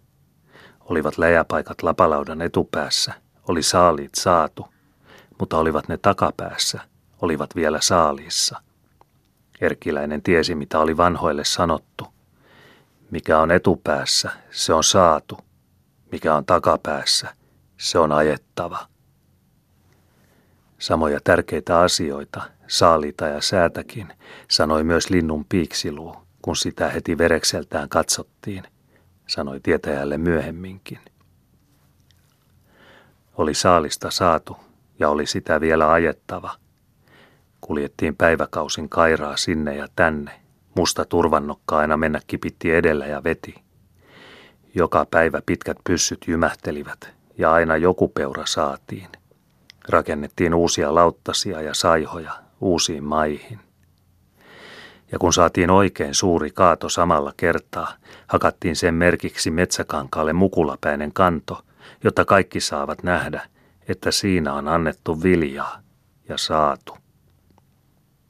Olivat 0.81 1.19
läjäpaikat 1.19 1.83
lapalaudan 1.83 2.43
etupäässä, 2.43 3.15
oli 3.49 3.63
saaliit 3.63 4.15
saatu, 4.15 4.67
mutta 5.39 5.59
olivat 5.59 5.89
ne 5.89 5.97
takapäässä, 5.97 6.81
olivat 7.23 7.57
vielä 7.57 7.81
saaliissa. 7.81 8.61
Erkiläinen 9.61 10.23
tiesi, 10.23 10.55
mitä 10.55 10.79
oli 10.79 10.97
vanhoille 10.97 11.45
sanottu. 11.45 12.12
Mikä 13.13 13.39
on 13.39 13.51
etupäässä, 13.51 14.31
se 14.51 14.75
on 14.75 14.85
saatu. 14.85 15.39
Mikä 16.13 16.35
on 16.35 16.45
takapäässä, 16.45 17.35
se 17.77 17.99
on 17.99 18.13
ajettava. 18.13 18.87
Samoja 20.79 21.21
tärkeitä 21.25 21.79
asioita, 21.79 22.43
saalita 22.69 23.27
ja 23.27 23.41
säätäkin, 23.41 24.13
sanoi 24.51 24.85
myös 24.85 25.11
linnun 25.11 25.45
piiksiluu, 25.49 26.17
kun 26.43 26.57
sitä 26.57 26.89
heti 26.89 27.19
verekseltään 27.19 27.89
katsottiin, 27.89 28.65
sanoi 29.27 29.61
tietäjälle 29.61 30.19
myöhemminkin. 30.19 30.99
Oli 33.37 33.55
saalista 33.55 34.11
saatu 34.11 34.57
ja 34.99 35.09
oli 35.09 35.27
sitä 35.27 35.61
vielä 35.61 35.93
ajettava. 35.93 36.57
Kuljettiin 37.61 38.17
päiväkausin 38.17 38.89
kairaa 38.89 39.37
sinne 39.37 39.77
ja 39.77 39.89
tänne, 39.97 40.42
musta 40.75 41.05
turvannokka 41.05 41.79
aina 41.79 41.97
mennä 41.97 42.21
kipitti 42.27 42.75
edellä 42.75 43.07
ja 43.07 43.25
veti. 43.25 43.55
Joka 44.75 45.07
päivä 45.11 45.43
pitkät 45.47 45.77
pyssyt 45.85 46.25
jymähtelivät 46.27 47.13
ja 47.39 47.53
aina 47.53 47.77
joku 47.77 48.09
peura 48.09 48.47
saatiin. 48.47 49.09
Rakennettiin 49.89 50.55
uusia 50.55 50.95
lauttasia 50.95 51.63
ja 51.63 51.75
saihoja 51.75 52.33
uusiin 52.61 53.05
maihin. 53.05 53.59
Ja 55.13 55.19
kun 55.19 55.33
saatiin 55.33 55.71
oikein 55.71 56.15
suuri 56.15 56.51
kaato 56.51 56.89
samalla 56.89 57.35
kertaa, 57.37 57.93
hakattiin 58.27 58.77
sen 58.77 58.95
merkiksi 58.95 59.51
metsäkankaalle 59.51 60.33
mukulapäinen 60.33 61.13
kanto, 61.13 61.63
jotta 62.05 62.25
kaikki 62.25 62.61
saavat 62.61 63.03
nähdä, 63.03 63.49
että 63.89 64.11
siinä 64.11 64.53
on 64.55 64.69
annettu 64.69 65.23
viljaa 65.23 65.79
ja 66.29 66.39
saatu. 66.39 67.02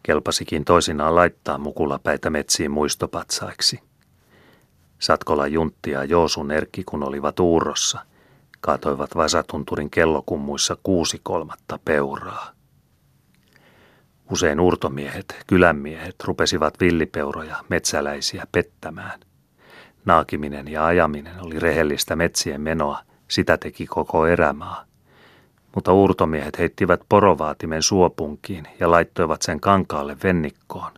Kelpasikin 0.02 0.64
toisinaan 0.64 1.14
laittaa 1.14 1.58
mukulapäitä 1.58 2.30
metsiin 2.30 2.70
muistopatsaiksi. 2.70 3.80
Satkola 4.98 5.46
Juntti 5.46 5.90
ja 5.90 6.04
Joosun 6.04 6.50
Erkki, 6.50 6.84
kun 6.84 7.02
olivat 7.02 7.40
uurrossa– 7.40 7.98
kaatoivat 8.62 9.16
Vasatunturin 9.16 9.90
kellokummuissa 9.90 10.76
kuusi 10.82 11.20
kolmatta 11.22 11.78
peuraa. 11.84 12.50
Usein 14.30 14.60
urtomiehet, 14.60 15.36
kylänmiehet 15.46 16.24
rupesivat 16.24 16.80
villipeuroja, 16.80 17.56
metsäläisiä 17.68 18.46
pettämään. 18.52 19.20
Naakiminen 20.04 20.68
ja 20.68 20.86
ajaminen 20.86 21.44
oli 21.44 21.58
rehellistä 21.58 22.16
metsien 22.16 22.60
menoa, 22.60 22.98
sitä 23.28 23.56
teki 23.56 23.86
koko 23.86 24.26
erämaa. 24.26 24.84
Mutta 25.74 25.92
urtomiehet 25.92 26.58
heittivät 26.58 27.00
porovaatimen 27.08 27.82
suopunkiin 27.82 28.68
ja 28.80 28.90
laittoivat 28.90 29.42
sen 29.42 29.60
kankaalle 29.60 30.16
vennikkoon. 30.22 30.92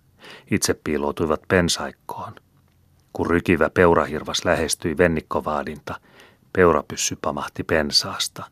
Itse 0.51 0.75
piiloutuivat 0.85 1.41
pensaikkoon. 1.49 2.33
Kun 3.13 3.27
rykivä 3.27 3.71
peurahirvas 3.71 4.45
lähestyi 4.45 4.99
vennikkovaadinta– 4.99 5.95
Peurapyssy 6.57 7.17
pamahti 7.23 7.65
pensaasta. 7.65 8.45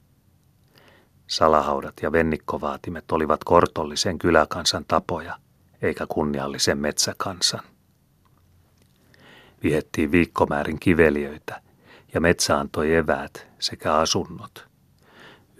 Salahaudat 1.26 1.94
ja 2.02 2.12
vennikkovaatimet 2.12 3.12
olivat 3.12 3.44
kortollisen 3.44 4.18
kyläkansan 4.18 4.84
tapoja, 4.88 5.38
eikä 5.82 6.06
kunniallisen 6.08 6.78
metsäkansan. 6.78 7.60
Vihettiin 9.62 10.12
viikkomäärin 10.12 10.80
kiveliöitä 10.80 11.62
ja 12.14 12.20
metsä 12.20 12.58
antoi 12.58 12.94
eväät 12.94 13.46
sekä 13.58 13.94
asunnot. 13.94 14.71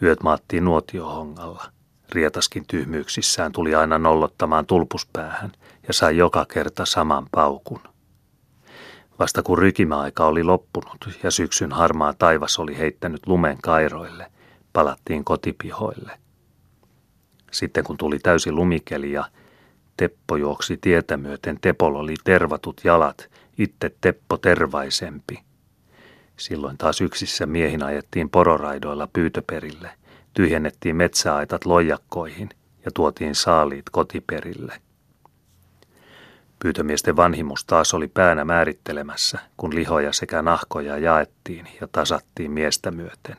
Yöt 0.02 0.22
maattiin 0.22 0.64
nuotiohongalla. 0.64 1.64
Rietaskin 2.12 2.64
tyhmyyksissään 2.66 3.52
tuli 3.52 3.74
aina 3.74 3.98
nolottamaan 3.98 4.66
tulpuspäähän 4.66 5.52
ja 5.88 5.92
sai 5.92 6.16
joka 6.16 6.46
kerta 6.52 6.86
saman 6.86 7.26
paukun. 7.30 7.80
Vasta 9.18 9.42
kun 9.42 9.58
rykimäaika 9.58 10.26
oli 10.26 10.44
loppunut 10.44 11.18
ja 11.22 11.30
syksyn 11.30 11.72
harmaa 11.72 12.14
taivas 12.18 12.58
oli 12.58 12.78
heittänyt 12.78 13.26
lumen 13.26 13.58
kairoille, 13.62 14.32
palattiin 14.72 15.24
kotipihoille. 15.24 16.12
Sitten 17.52 17.84
kun 17.84 17.96
tuli 17.96 18.18
täysi 18.18 18.52
lumikeli 18.52 19.12
ja 19.12 19.24
Teppo 19.96 20.36
juoksi 20.36 20.76
tietä 20.76 21.16
myöten, 21.16 21.58
Tepol 21.60 21.94
oli 21.94 22.14
tervatut 22.24 22.80
jalat, 22.84 23.30
itse 23.58 23.96
Teppo 24.00 24.36
tervaisempi. 24.36 25.51
Silloin 26.42 26.78
taas 26.78 27.00
yksissä 27.00 27.46
miehin 27.46 27.82
ajettiin 27.82 28.30
pororaidoilla 28.30 29.08
pyytöperille, 29.12 29.90
tyhjennettiin 30.34 30.96
metsäaitat 30.96 31.64
lojakkoihin 31.66 32.48
ja 32.84 32.90
tuotiin 32.94 33.34
saaliit 33.34 33.90
kotiperille. 33.90 34.82
Pyytömiesten 36.58 37.16
vanhimus 37.16 37.64
taas 37.64 37.94
oli 37.94 38.08
päänä 38.08 38.44
määrittelemässä, 38.44 39.38
kun 39.56 39.74
lihoja 39.74 40.12
sekä 40.12 40.42
nahkoja 40.42 40.98
jaettiin 40.98 41.68
ja 41.80 41.88
tasattiin 41.92 42.50
miestä 42.50 42.90
myöten. 42.90 43.36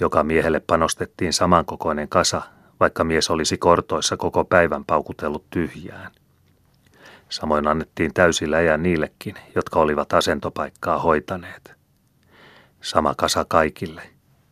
Joka 0.00 0.22
miehelle 0.22 0.60
panostettiin 0.60 1.32
samankokoinen 1.32 2.08
kasa, 2.08 2.42
vaikka 2.80 3.04
mies 3.04 3.30
olisi 3.30 3.58
kortoissa 3.58 4.16
koko 4.16 4.44
päivän 4.44 4.84
paukutellut 4.84 5.50
tyhjään. 5.50 6.12
Samoin 7.32 7.68
annettiin 7.68 8.14
täysi 8.14 8.50
läjä 8.50 8.76
niillekin, 8.76 9.34
jotka 9.54 9.80
olivat 9.80 10.12
asentopaikkaa 10.12 10.98
hoitaneet. 10.98 11.72
Sama 12.80 13.14
kasa 13.16 13.44
kaikille, 13.48 14.02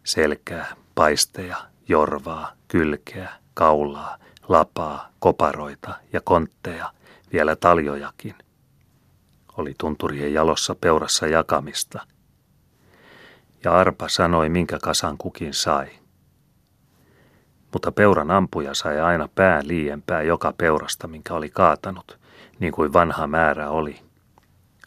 selkää, 0.05 0.76
paisteja, 0.95 1.57
jorvaa, 1.89 2.53
kylkeä, 2.68 3.28
kaulaa, 3.55 4.18
lapaa, 4.49 5.11
koparoita 5.18 5.95
ja 6.12 6.20
kontteja– 6.20 6.93
vielä 7.33 7.57
taljojakin. 7.57 8.35
Oli 9.57 9.74
tunturien 9.78 10.35
jalossa 10.35 10.74
peurassa 10.74 11.26
jakamista. 11.26 12.07
Ja 13.64 13.78
arpa 13.78 14.09
sanoi, 14.09 14.49
minkä 14.49 14.78
kasan 14.83 15.18
kukin 15.18 15.55
sai. 15.55 15.89
Mutta 17.72 17.93
peuran 17.93 18.31
ampuja 18.31 18.74
sai 18.74 19.01
aina 19.01 19.28
pää 19.35 19.61
liiempää 19.64 20.22
joka 20.22 20.53
peurasta, 20.59 21.09
minkä 21.09 21.35
oli 21.35 21.49
kaatanut, 21.51 22.20
niin 22.61 22.73
kuin 22.73 22.93
vanha 22.93 23.27
määrä 23.27 23.71
oli. 23.71 24.01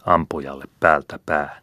Ampujalle 0.05 0.65
päältä 0.79 1.19
pää. 1.25 1.61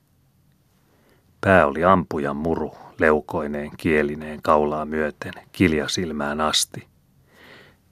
Pää 1.40 1.66
oli 1.66 1.84
ampujan 1.84 2.36
muru, 2.36 2.74
leukoineen, 2.98 3.70
kielineen, 3.76 4.42
kaulaa 4.42 4.84
myöten, 4.84 5.32
kiljasilmään 5.52 6.40
asti. 6.40 6.88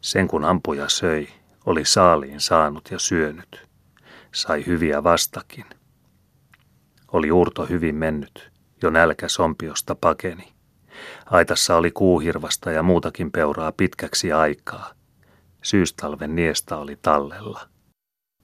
Sen 0.01 0.29
kun 0.29 0.45
ampuja 0.45 0.89
söi, 0.89 1.29
oli 1.66 1.85
saaliin 1.85 2.41
saanut 2.41 2.91
ja 2.91 2.99
syönyt. 2.99 3.69
Sai 4.35 4.66
hyviä 4.66 5.05
vastakin. 5.05 5.64
Oli 7.12 7.33
urto 7.33 7.66
hyvin 7.66 7.95
mennyt, 7.95 8.51
jo 8.83 8.91
nälkä 8.91 9.29
sompiosta 9.29 9.95
pakeni. 9.95 10.53
Aitassa 11.27 11.77
oli 11.77 11.91
kuuhirvasta 11.91 12.71
ja 12.71 12.83
muutakin 12.83 13.33
peuraa 13.33 13.73
pitkäksi 13.73 14.33
aikaa. 14.33 14.93
Syystalven 15.62 16.37
niesta 16.37 16.77
oli 16.77 16.99
tallella. 17.03 17.78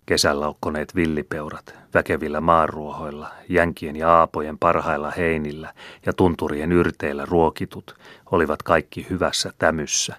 Kesällä 0.06 0.48
okkoneet 0.48 0.94
villipeurat, 0.94 1.74
väkevillä 1.94 2.40
maaruohoilla, 2.40 3.30
jänkien 3.48 3.96
ja 3.96 4.10
aapojen 4.18 4.58
parhailla 4.58 5.10
heinillä 5.10 5.74
ja 6.06 6.12
tunturien 6.12 6.72
yrteillä 6.72 7.24
ruokitut, 7.26 7.94
olivat 8.30 8.62
kaikki 8.62 9.06
hyvässä 9.10 9.52
tämyssä. 9.58 10.16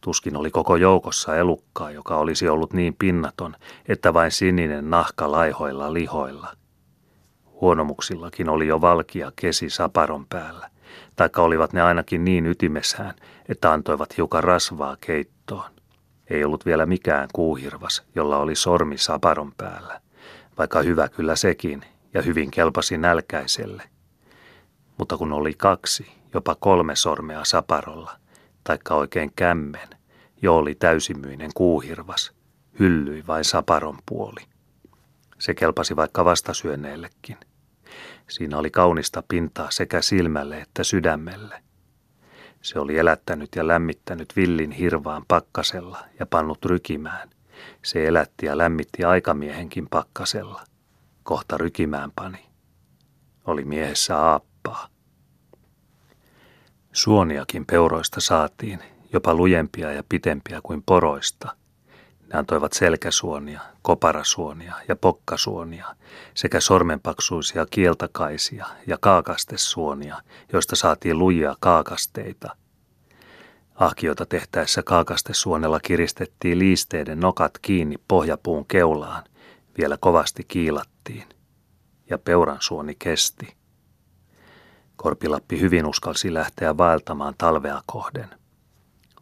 Tuskin 0.00 0.36
oli 0.36 0.50
koko 0.50 0.76
joukossa 0.76 1.36
elukkaa, 1.36 1.90
joka 1.90 2.16
olisi 2.16 2.48
ollut 2.48 2.72
niin 2.72 2.96
pinnaton, 2.98 3.56
että 3.88 4.14
vain 4.14 4.30
sininen 4.30 4.90
nahka 4.90 5.32
laihoilla 5.32 5.92
lihoilla. 5.92 6.48
Huonomuksillakin 7.60 8.48
oli 8.48 8.66
jo 8.66 8.80
valkia 8.80 9.32
kesi 9.36 9.70
saparon 9.70 10.26
päällä, 10.26 10.70
taikka 11.16 11.42
olivat 11.42 11.72
ne 11.72 11.82
ainakin 11.82 12.24
niin 12.24 12.46
ytimessään, 12.46 13.14
että 13.48 13.72
antoivat 13.72 14.16
hiukan 14.16 14.44
rasvaa 14.44 14.96
keittoon. 15.00 15.77
Ei 16.30 16.44
ollut 16.44 16.66
vielä 16.66 16.86
mikään 16.86 17.28
kuuhirvas, 17.32 18.02
jolla 18.14 18.36
oli 18.36 18.54
sormi 18.54 18.98
saparon 18.98 19.52
päällä, 19.56 20.00
vaikka 20.58 20.82
hyvä 20.82 21.08
kyllä 21.08 21.36
sekin 21.36 21.84
ja 22.14 22.22
hyvin 22.22 22.50
kelpasi 22.50 22.98
nälkäiselle. 22.98 23.82
Mutta 24.98 25.16
kun 25.16 25.32
oli 25.32 25.54
kaksi, 25.54 26.06
jopa 26.34 26.54
kolme 26.54 26.96
sormea 26.96 27.44
saparolla, 27.44 28.16
taikka 28.64 28.94
oikein 28.94 29.32
kämmen, 29.36 29.88
jo 30.42 30.56
oli 30.56 30.74
täysimyinen 30.74 31.50
kuuhirvas, 31.54 32.32
hyllyi 32.80 33.24
vain 33.26 33.44
saparon 33.44 33.98
puoli. 34.08 34.40
Se 35.38 35.54
kelpasi 35.54 35.96
vaikka 35.96 36.24
vastasyönneillekin. 36.24 37.36
Siinä 38.28 38.58
oli 38.58 38.70
kaunista 38.70 39.22
pintaa 39.28 39.70
sekä 39.70 40.02
silmälle 40.02 40.60
että 40.60 40.84
sydämelle. 40.84 41.62
Se 42.62 42.78
oli 42.78 42.98
elättänyt 42.98 43.48
ja 43.56 43.66
lämmittänyt 43.66 44.36
villin 44.36 44.70
hirvaan 44.70 45.24
pakkasella 45.28 45.98
ja 46.18 46.26
pannut 46.26 46.64
rykimään. 46.64 47.30
Se 47.84 48.06
elätti 48.06 48.46
ja 48.46 48.58
lämmitti 48.58 49.04
aikamiehenkin 49.04 49.88
pakkasella. 49.88 50.64
Kohta 51.22 51.58
rykimään 51.58 52.12
pani. 52.14 52.46
Oli 53.46 53.64
miehessä 53.64 54.18
aappaa. 54.18 54.88
Suoniakin 56.92 57.66
peuroista 57.66 58.20
saatiin, 58.20 58.78
jopa 59.12 59.34
lujempia 59.34 59.92
ja 59.92 60.02
pitempiä 60.08 60.60
kuin 60.62 60.82
poroista. 60.86 61.56
Ne 62.32 62.38
antoivat 62.38 62.72
selkäsuonia, 62.72 63.60
koparasuonia 63.82 64.74
ja 64.88 64.96
pokkasuonia 64.96 65.96
sekä 66.34 66.60
sormenpaksuisia 66.60 67.66
kieltakaisia 67.70 68.66
ja 68.86 68.98
kaakastesuonia, 69.00 70.22
joista 70.52 70.76
saatiin 70.76 71.18
lujia 71.18 71.56
kaakasteita. 71.60 72.56
Ahkiota 73.74 74.26
tehtäessä 74.26 74.82
kaakastesuonella 74.82 75.80
kiristettiin 75.80 76.58
liisteiden 76.58 77.20
nokat 77.20 77.58
kiinni 77.62 77.96
pohjapuun 78.08 78.66
keulaan, 78.66 79.24
vielä 79.78 79.96
kovasti 80.00 80.44
kiilattiin, 80.48 81.24
ja 82.10 82.18
peuran 82.18 82.58
suoni 82.60 82.96
kesti. 82.98 83.56
Korpilappi 84.96 85.60
hyvin 85.60 85.86
uskalsi 85.86 86.34
lähteä 86.34 86.76
vaeltamaan 86.76 87.34
talvea 87.38 87.82
kohden. 87.86 88.28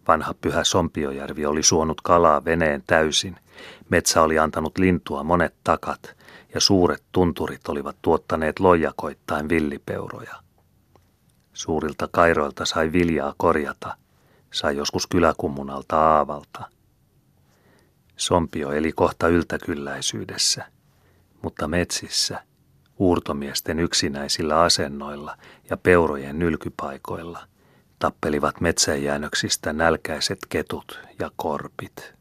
Vanha 0.08 0.34
pyhä 0.40 0.64
Sompiojärvi 0.64 1.46
oli 1.46 1.62
suonut 1.62 2.00
kalaa 2.00 2.44
veneen 2.44 2.82
täysin. 2.86 3.36
Metsä 3.88 4.22
oli 4.22 4.38
antanut 4.38 4.78
lintua 4.78 5.22
monet 5.22 5.54
takat 5.64 6.16
ja 6.54 6.60
suuret 6.60 7.02
tunturit 7.12 7.68
olivat 7.68 7.96
tuottaneet 8.02 8.60
loijakoittain 8.60 9.48
villipeuroja. 9.48 10.34
Suurilta 11.52 12.08
kairoilta 12.10 12.64
sai 12.64 12.92
viljaa 12.92 13.34
korjata, 13.36 13.96
sai 14.52 14.76
joskus 14.76 15.06
kyläkummunalta 15.06 15.96
aavalta. 15.96 16.64
Sompio 18.16 18.72
eli 18.72 18.92
kohta 18.92 19.28
yltäkylläisyydessä, 19.28 20.64
mutta 21.42 21.68
metsissä, 21.68 22.42
uurtomiesten 22.98 23.80
yksinäisillä 23.80 24.60
asennoilla 24.60 25.36
ja 25.70 25.76
peurojen 25.76 26.38
nylkypaikoilla– 26.38 27.46
tappelivat 27.98 28.60
metsäjäännöksistä 28.60 29.72
nälkäiset 29.72 30.38
ketut 30.48 31.00
ja 31.18 31.30
korpit. 31.36 32.15